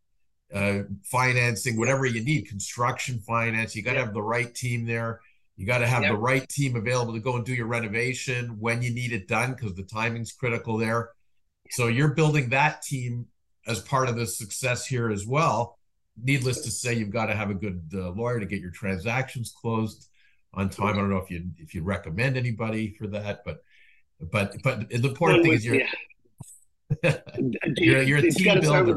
uh, 0.53 0.81
financing, 1.05 1.77
whatever 1.77 2.07
you 2.07 2.23
need, 2.23 2.49
construction 2.49 3.19
finance. 3.21 3.75
You 3.75 3.83
got 3.83 3.95
to 3.95 4.01
have 4.01 4.15
the 4.15 4.23
right 4.23 4.55
team 4.55 4.87
there. 4.87 5.21
You 5.57 5.67
got 5.67 5.79
to 5.79 5.87
have 5.87 6.03
the 6.03 6.17
right 6.17 6.47
team 6.49 6.77
available 6.77 7.15
to 7.15 7.21
go 7.21 7.37
and 7.37 7.45
do 7.45 7.55
your 7.55 7.67
renovation 7.67 8.61
when 8.61 8.83
you 8.83 8.91
need 8.91 9.13
it 9.13 9.27
done 9.27 9.55
because 9.55 9.75
the 9.75 9.85
timing's 9.85 10.33
critical 10.33 10.77
there. 10.77 11.11
So 11.71 11.87
you're 11.89 12.15
building 12.15 12.51
that 12.51 12.83
team 12.83 13.27
as 13.67 13.81
part 13.81 14.09
of 14.09 14.17
the 14.17 14.27
success 14.27 14.87
here 14.87 15.11
as 15.11 15.27
well. 15.27 15.79
needless 16.23 16.63
to 16.63 16.71
say, 16.71 16.95
you've 16.95 17.11
got 17.11 17.27
to 17.27 17.35
have 17.35 17.51
a 17.51 17.55
good 17.55 17.91
uh, 17.95 18.11
lawyer 18.11 18.41
to 18.41 18.47
get 18.47 18.61
your 18.61 18.71
transactions 18.71 19.53
closed 19.61 20.09
on 20.55 20.71
time. 20.71 20.95
I 20.95 21.01
don't 21.01 21.11
know 21.11 21.19
if 21.19 21.31
you 21.31 21.51
if 21.59 21.75
you 21.75 21.83
recommend 21.83 22.37
anybody 22.37 22.95
for 22.99 23.07
that, 23.09 23.43
but 23.45 23.63
but 24.21 24.57
but 24.63 24.89
the 24.89 25.09
important 25.09 25.43
thing 25.43 25.53
is 25.53 25.65
you're 25.65 25.81
yeah. 27.03 27.19
you're, 27.77 28.03
you're 28.03 28.19
a 28.19 28.31
team 28.31 28.61
builder. 28.61 28.97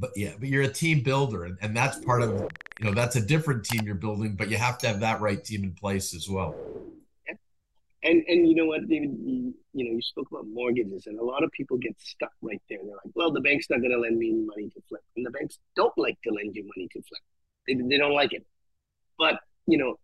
But 0.00 0.12
yeah, 0.16 0.32
but 0.38 0.48
you're 0.48 0.62
a 0.62 0.68
team 0.68 1.02
builder, 1.02 1.44
and, 1.44 1.58
and 1.60 1.76
that's 1.76 1.98
part 1.98 2.22
of 2.22 2.48
you 2.78 2.86
know 2.86 2.94
that's 2.94 3.16
a 3.16 3.20
different 3.20 3.66
team 3.66 3.82
you're 3.84 3.94
building, 3.94 4.34
but 4.34 4.48
you 4.48 4.56
have 4.56 4.78
to 4.78 4.88
have 4.88 5.00
that 5.00 5.20
right 5.20 5.44
team 5.44 5.62
in 5.62 5.72
place 5.72 6.14
as 6.14 6.26
well. 6.26 6.56
And 8.02 8.24
and 8.26 8.48
you 8.48 8.54
know 8.54 8.64
what, 8.64 8.88
David, 8.88 9.10
you, 9.22 9.54
you 9.74 9.84
know, 9.84 9.90
you 9.90 10.00
spoke 10.00 10.28
about 10.30 10.46
mortgages, 10.46 11.06
and 11.06 11.18
a 11.18 11.22
lot 11.22 11.44
of 11.44 11.52
people 11.52 11.76
get 11.76 11.94
stuck 12.00 12.32
right 12.40 12.62
there. 12.70 12.78
They're 12.82 12.94
like, 13.04 13.14
well, 13.14 13.30
the 13.30 13.42
bank's 13.42 13.68
not 13.68 13.80
going 13.80 13.90
to 13.90 13.98
lend 13.98 14.16
me 14.16 14.32
money 14.32 14.70
to 14.70 14.80
flip, 14.88 15.02
and 15.16 15.26
the 15.26 15.30
banks 15.30 15.58
don't 15.76 15.92
like 15.98 16.16
to 16.24 16.30
lend 16.30 16.56
you 16.56 16.64
money 16.74 16.88
to 16.92 17.02
flip. 17.02 17.20
They 17.68 17.74
they 17.74 17.98
don't 17.98 18.14
like 18.14 18.32
it. 18.32 18.46
But 19.18 19.40
you 19.66 19.76
know, 19.76 19.96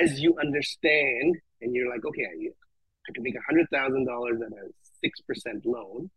as 0.00 0.20
you 0.20 0.36
understand, 0.40 1.36
and 1.60 1.74
you're 1.74 1.90
like, 1.90 2.04
okay, 2.04 2.26
I, 2.26 2.50
I 3.08 3.12
can 3.12 3.24
make 3.24 3.34
a 3.34 3.42
hundred 3.44 3.66
thousand 3.72 4.06
dollars 4.06 4.40
at 4.40 4.52
a 4.52 4.70
six 5.02 5.20
percent 5.22 5.66
loan, 5.66 6.10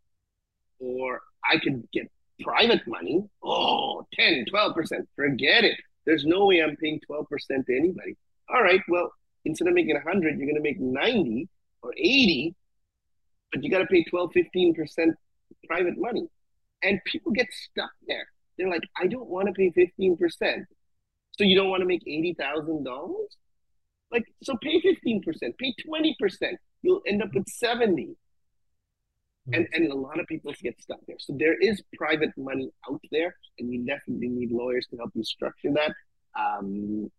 or 0.78 1.22
I 1.44 1.58
could 1.58 1.88
get 1.92 2.08
private 2.42 2.86
money. 2.86 3.24
Oh, 3.42 4.06
10, 4.14 4.46
12 4.50 4.74
percent. 4.74 5.08
Forget 5.16 5.64
it. 5.64 5.76
There's 6.06 6.24
no 6.24 6.46
way 6.46 6.62
I'm 6.62 6.76
paying 6.76 7.00
12 7.06 7.28
percent 7.28 7.66
to 7.66 7.76
anybody. 7.76 8.16
All 8.48 8.62
right, 8.62 8.80
well, 8.88 9.10
instead 9.44 9.68
of 9.68 9.74
making 9.74 9.94
100, 9.94 10.38
you're 10.38 10.46
going 10.46 10.56
to 10.56 10.60
make 10.60 10.80
90 10.80 11.48
or 11.82 11.92
80, 11.96 12.54
but 13.52 13.62
you 13.62 13.70
got 13.70 13.78
to 13.78 13.86
pay 13.86 14.04
12, 14.04 14.32
15% 14.32 14.74
private 15.68 15.94
money. 15.96 16.28
And 16.82 17.00
people 17.06 17.32
get 17.32 17.46
stuck 17.50 17.90
there. 18.06 18.26
They're 18.58 18.68
like, 18.68 18.82
I 19.00 19.06
don't 19.06 19.28
want 19.28 19.48
to 19.48 19.52
pay 19.52 19.70
15%. 19.70 20.64
So 21.36 21.44
you 21.44 21.56
don't 21.56 21.70
want 21.70 21.80
to 21.80 21.86
make 21.86 22.04
$80,000? 22.04 23.14
Like, 24.12 24.24
so 24.42 24.56
pay 24.62 24.80
15%, 24.80 25.22
pay 25.58 25.74
20%. 25.88 26.14
You'll 26.82 27.02
end 27.06 27.22
up 27.22 27.34
with 27.34 27.48
70. 27.48 28.14
And, 29.52 29.68
and 29.72 29.92
a 29.92 29.94
lot 29.94 30.18
of 30.18 30.26
people 30.26 30.54
get 30.62 30.80
stuck 30.80 31.00
there. 31.06 31.16
So 31.18 31.36
there 31.38 31.58
is 31.60 31.82
private 31.98 32.30
money 32.36 32.70
out 32.90 33.00
there, 33.12 33.36
and 33.58 33.70
you 33.70 33.84
definitely 33.84 34.28
need 34.28 34.50
lawyers 34.50 34.86
to 34.90 34.96
help 34.96 35.10
you 35.14 35.22
structure 35.22 35.70
that. 35.74 35.92
Um, 36.38 37.10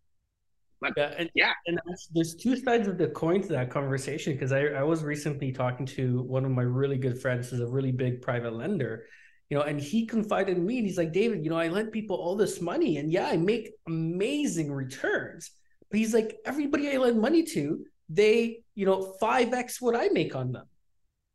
but 0.81 0.93
yeah, 0.97 1.13
and, 1.17 1.29
yeah. 1.35 1.51
and 1.67 1.79
there's 2.13 2.35
two 2.35 2.55
sides 2.57 2.87
of 2.87 2.97
the 2.97 3.07
coin 3.07 3.41
to 3.43 3.47
that 3.49 3.69
conversation 3.69 4.33
because 4.33 4.51
I, 4.51 4.65
I 4.65 4.83
was 4.83 5.03
recently 5.03 5.51
talking 5.51 5.85
to 5.87 6.21
one 6.23 6.45
of 6.45 6.51
my 6.51 6.63
really 6.63 6.97
good 6.97 7.19
friends 7.21 7.49
who's 7.49 7.61
a 7.61 7.67
really 7.67 7.91
big 7.91 8.21
private 8.21 8.53
lender, 8.53 9.05
you 9.49 9.57
know, 9.57 9.63
and 9.63 9.79
he 9.79 10.05
confided 10.05 10.57
in 10.57 10.65
me 10.65 10.77
and 10.79 10.87
he's 10.87 10.97
like, 10.97 11.13
David, 11.13 11.43
you 11.43 11.49
know, 11.49 11.57
I 11.57 11.69
lend 11.69 11.91
people 11.91 12.17
all 12.17 12.35
this 12.35 12.59
money 12.59 12.97
and 12.97 13.11
yeah, 13.11 13.27
I 13.27 13.37
make 13.37 13.71
amazing 13.87 14.71
returns. 14.71 15.51
But 15.89 15.99
he's 15.99 16.13
like, 16.13 16.37
everybody 16.45 16.91
I 16.91 16.97
lend 16.97 17.21
money 17.21 17.43
to, 17.43 17.85
they, 18.09 18.63
you 18.75 18.85
know, 18.85 19.15
5x 19.21 19.77
what 19.79 19.95
I 19.95 20.09
make 20.09 20.35
on 20.35 20.51
them. 20.51 20.65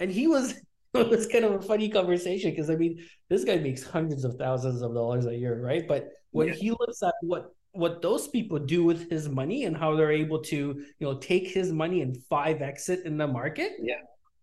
And 0.00 0.10
he 0.10 0.26
was 0.26 0.54
it 0.94 1.08
was 1.08 1.26
kind 1.26 1.44
of 1.44 1.52
a 1.52 1.62
funny 1.62 1.88
conversation 1.88 2.50
because 2.50 2.70
I 2.70 2.76
mean, 2.76 3.04
this 3.28 3.44
guy 3.44 3.58
makes 3.58 3.82
hundreds 3.82 4.24
of 4.24 4.34
thousands 4.36 4.82
of 4.82 4.94
dollars 4.94 5.26
a 5.26 5.34
year, 5.34 5.60
right? 5.62 5.86
But 5.86 6.10
when 6.32 6.48
yeah. 6.48 6.54
he 6.54 6.70
looks 6.70 7.02
at 7.02 7.14
what 7.22 7.54
what 7.72 8.02
those 8.02 8.26
people 8.26 8.58
do 8.58 8.82
with 8.82 9.08
his 9.10 9.28
money 9.28 9.64
and 9.64 9.76
how 9.76 9.94
they're 9.94 10.10
able 10.10 10.40
to 10.40 10.56
you 10.56 11.06
know 11.06 11.18
take 11.18 11.48
his 11.48 11.72
money 11.72 12.02
and 12.02 12.16
five 12.24 12.62
exit 12.62 13.04
in 13.04 13.16
the 13.16 13.26
market 13.26 13.72
yeah, 13.80 13.94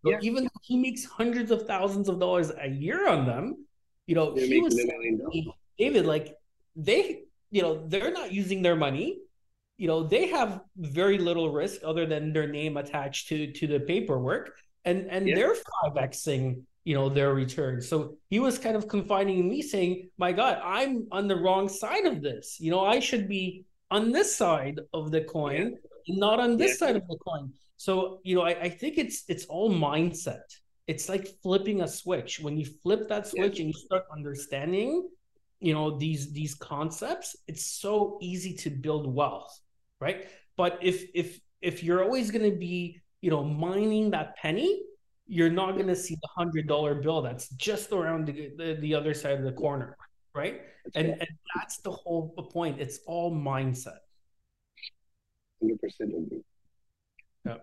yeah. 0.05 0.17
even 0.21 0.45
though 0.45 0.61
he 0.61 0.77
makes 0.77 1.03
hundreds 1.03 1.51
of 1.51 1.67
thousands 1.67 2.07
of 2.07 2.19
dollars 2.19 2.51
a 2.61 2.69
year 2.69 3.09
on 3.09 3.25
them 3.25 3.65
you 4.05 4.15
know 4.15 4.33
they're 4.33 4.45
he 4.45 4.61
was 4.61 4.79
david 5.77 6.05
like 6.05 6.35
they 6.77 7.23
you 7.51 7.61
know 7.61 7.85
they're 7.87 8.13
not 8.13 8.31
using 8.31 8.61
their 8.61 8.75
money 8.75 9.19
you 9.77 9.87
know 9.87 10.03
they 10.03 10.27
have 10.27 10.61
very 10.77 11.17
little 11.17 11.51
risk 11.51 11.81
other 11.83 12.05
than 12.05 12.31
their 12.31 12.47
name 12.47 12.77
attached 12.77 13.27
to 13.27 13.51
to 13.51 13.67
the 13.67 13.81
paperwork 13.81 14.51
and 14.89 14.99
and 15.13 15.27
yeah. 15.27 15.35
they're 15.35 15.55
five 15.55 15.93
xing 16.11 16.61
you 16.83 16.95
know 16.95 17.09
their 17.09 17.33
return. 17.33 17.81
So 17.81 17.97
he 18.29 18.39
was 18.39 18.57
kind 18.57 18.75
of 18.75 18.87
confining 18.87 19.47
me 19.49 19.61
saying 19.61 20.09
my 20.17 20.31
god 20.31 20.55
i'm 20.63 21.07
on 21.11 21.27
the 21.27 21.35
wrong 21.35 21.65
side 21.69 22.05
of 22.05 22.21
this. 22.21 22.45
You 22.59 22.71
know 22.71 22.83
i 22.95 22.99
should 22.99 23.27
be 23.27 23.65
on 23.91 24.11
this 24.11 24.29
side 24.35 24.79
of 24.93 25.11
the 25.11 25.21
coin 25.21 25.75
yeah. 26.05 26.15
not 26.25 26.39
on 26.39 26.57
this 26.57 26.71
yeah. 26.71 26.81
side 26.87 26.95
of 26.95 27.05
the 27.07 27.17
coin. 27.27 27.51
So 27.77 28.19
you 28.23 28.35
know 28.35 28.45
I, 28.51 28.53
I, 28.67 28.69
think 28.69 28.97
it's 28.97 29.17
it's 29.27 29.45
all 29.45 29.69
mindset. 29.71 30.47
It's 30.87 31.09
like 31.09 31.25
flipping 31.43 31.81
a 31.81 31.87
switch. 31.87 32.39
When 32.39 32.57
you 32.57 32.65
flip 32.83 33.09
that 33.09 33.27
switch 33.27 33.59
and 33.59 33.67
you 33.67 33.77
start 33.87 34.03
understanding 34.17 35.09
you 35.59 35.73
know 35.73 35.97
these 35.97 36.31
these 36.39 36.53
concepts 36.53 37.35
it's 37.47 37.65
so 37.65 38.19
easy 38.21 38.53
to 38.63 38.69
build 38.69 39.05
wealth 39.19 39.59
right? 39.99 40.27
But 40.55 40.79
if 40.81 41.05
if 41.13 41.39
if 41.61 41.83
you're 41.83 42.03
always 42.03 42.31
going 42.31 42.49
to 42.49 42.57
be 42.57 43.01
you 43.21 43.29
know 43.29 43.43
mining 43.43 44.09
that 44.11 44.35
penny 44.37 44.81
you're 45.27 45.49
not 45.49 45.73
going 45.73 45.87
to 45.87 45.95
see 45.95 46.15
the 46.15 46.27
hundred 46.35 46.67
dollar 46.67 46.95
bill 46.95 47.21
that's 47.21 47.49
just 47.49 47.91
around 47.91 48.25
the, 48.27 48.51
the, 48.57 48.77
the, 48.79 48.95
other 48.95 49.13
side 49.13 49.37
of 49.37 49.43
the 49.43 49.51
corner 49.51 49.97
right? 50.37 50.61
And, 50.93 51.07
and 51.07 51.27
that's 51.55 51.79
the 51.79 51.91
whole 51.91 52.29
point. 52.53 52.79
It's 52.79 52.99
all 53.07 53.33
mindset. 53.33 53.97
100% 55.63 55.75
agree. 56.01 56.43
Yeah 57.43 57.55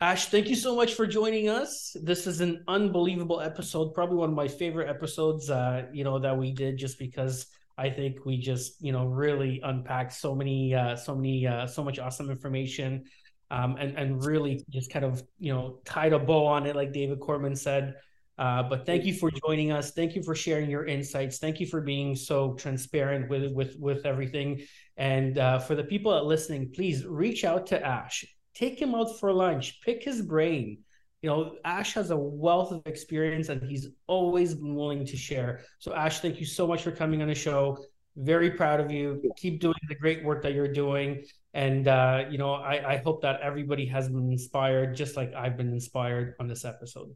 ash 0.00 0.26
thank 0.26 0.48
you 0.48 0.56
so 0.56 0.74
much 0.74 0.94
for 0.94 1.06
joining 1.06 1.48
us. 1.48 1.96
This 2.02 2.26
is 2.26 2.40
an 2.40 2.64
unbelievable 2.66 3.40
episode 3.40 3.94
probably 3.94 4.16
one 4.16 4.30
of 4.30 4.34
my 4.34 4.48
favorite 4.48 4.88
episodes 4.90 5.48
uh 5.48 5.84
you 5.92 6.02
know 6.02 6.18
that 6.18 6.36
we 6.36 6.52
did 6.52 6.76
just 6.76 6.98
because 6.98 7.46
I 7.78 7.88
think 7.88 8.26
we 8.26 8.36
just, 8.36 8.82
you 8.82 8.92
know, 8.92 9.06
really 9.06 9.58
unpacked 9.64 10.12
so 10.12 10.34
many, 10.34 10.74
uh, 10.74 10.94
so 10.94 11.14
many, 11.14 11.46
uh, 11.46 11.66
so 11.66 11.82
much 11.82 11.98
awesome 11.98 12.30
information 12.30 13.04
um, 13.52 13.76
and 13.78 13.96
and 13.98 14.24
really 14.24 14.64
just 14.70 14.90
kind 14.90 15.04
of 15.04 15.22
you 15.38 15.52
know 15.52 15.78
tied 15.84 16.14
a 16.14 16.18
bow 16.18 16.46
on 16.46 16.66
it, 16.66 16.74
like 16.74 16.92
David 16.92 17.20
Korman 17.20 17.56
said. 17.56 17.94
Uh, 18.38 18.62
but 18.62 18.86
thank 18.86 19.04
you 19.04 19.14
for 19.14 19.30
joining 19.30 19.70
us. 19.70 19.92
Thank 19.92 20.16
you 20.16 20.22
for 20.22 20.34
sharing 20.34 20.70
your 20.70 20.86
insights. 20.86 21.38
Thank 21.38 21.60
you 21.60 21.66
for 21.66 21.82
being 21.82 22.16
so 22.16 22.54
transparent 22.54 23.28
with 23.28 23.52
with 23.52 23.76
with 23.78 24.06
everything. 24.06 24.62
And 24.96 25.38
uh, 25.38 25.58
for 25.58 25.74
the 25.74 25.84
people 25.84 26.12
that 26.12 26.24
listening, 26.24 26.72
please 26.74 27.04
reach 27.04 27.44
out 27.44 27.66
to 27.68 27.86
Ash. 27.86 28.24
Take 28.54 28.80
him 28.80 28.94
out 28.94 29.20
for 29.20 29.32
lunch. 29.32 29.82
Pick 29.82 30.02
his 30.02 30.22
brain. 30.22 30.78
You 31.20 31.30
know, 31.30 31.56
Ash 31.64 31.92
has 31.92 32.10
a 32.10 32.16
wealth 32.16 32.72
of 32.72 32.82
experience, 32.86 33.48
and 33.50 33.62
he's 33.62 33.88
always 34.06 34.54
been 34.54 34.74
willing 34.74 35.04
to 35.06 35.16
share. 35.16 35.60
So, 35.78 35.94
Ash, 35.94 36.20
thank 36.20 36.40
you 36.40 36.46
so 36.46 36.66
much 36.66 36.82
for 36.82 36.90
coming 36.90 37.22
on 37.22 37.28
the 37.28 37.34
show. 37.34 37.78
Very 38.16 38.50
proud 38.50 38.80
of 38.80 38.90
you. 38.90 39.22
Keep 39.36 39.60
doing 39.60 39.74
the 39.88 39.94
great 39.94 40.24
work 40.24 40.42
that 40.42 40.54
you're 40.54 40.72
doing. 40.72 41.22
And 41.54 41.86
uh, 41.86 42.24
you 42.30 42.38
know, 42.38 42.54
I, 42.54 42.94
I 42.94 42.96
hope 42.98 43.22
that 43.22 43.40
everybody 43.42 43.86
has 43.86 44.08
been 44.08 44.30
inspired, 44.30 44.96
just 44.96 45.16
like 45.16 45.34
I've 45.34 45.56
been 45.56 45.72
inspired 45.72 46.34
on 46.40 46.48
this 46.48 46.64
episode. 46.64 47.14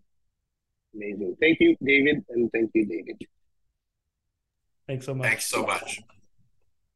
Amazing. 0.94 1.36
Thank 1.40 1.58
you, 1.60 1.76
David, 1.82 2.24
and 2.28 2.50
thank 2.52 2.70
you, 2.74 2.86
David. 2.86 3.16
Thanks 4.86 5.06
so 5.06 5.14
much. 5.14 5.28
Thanks 5.28 5.46
so 5.46 5.66
much. 5.66 6.00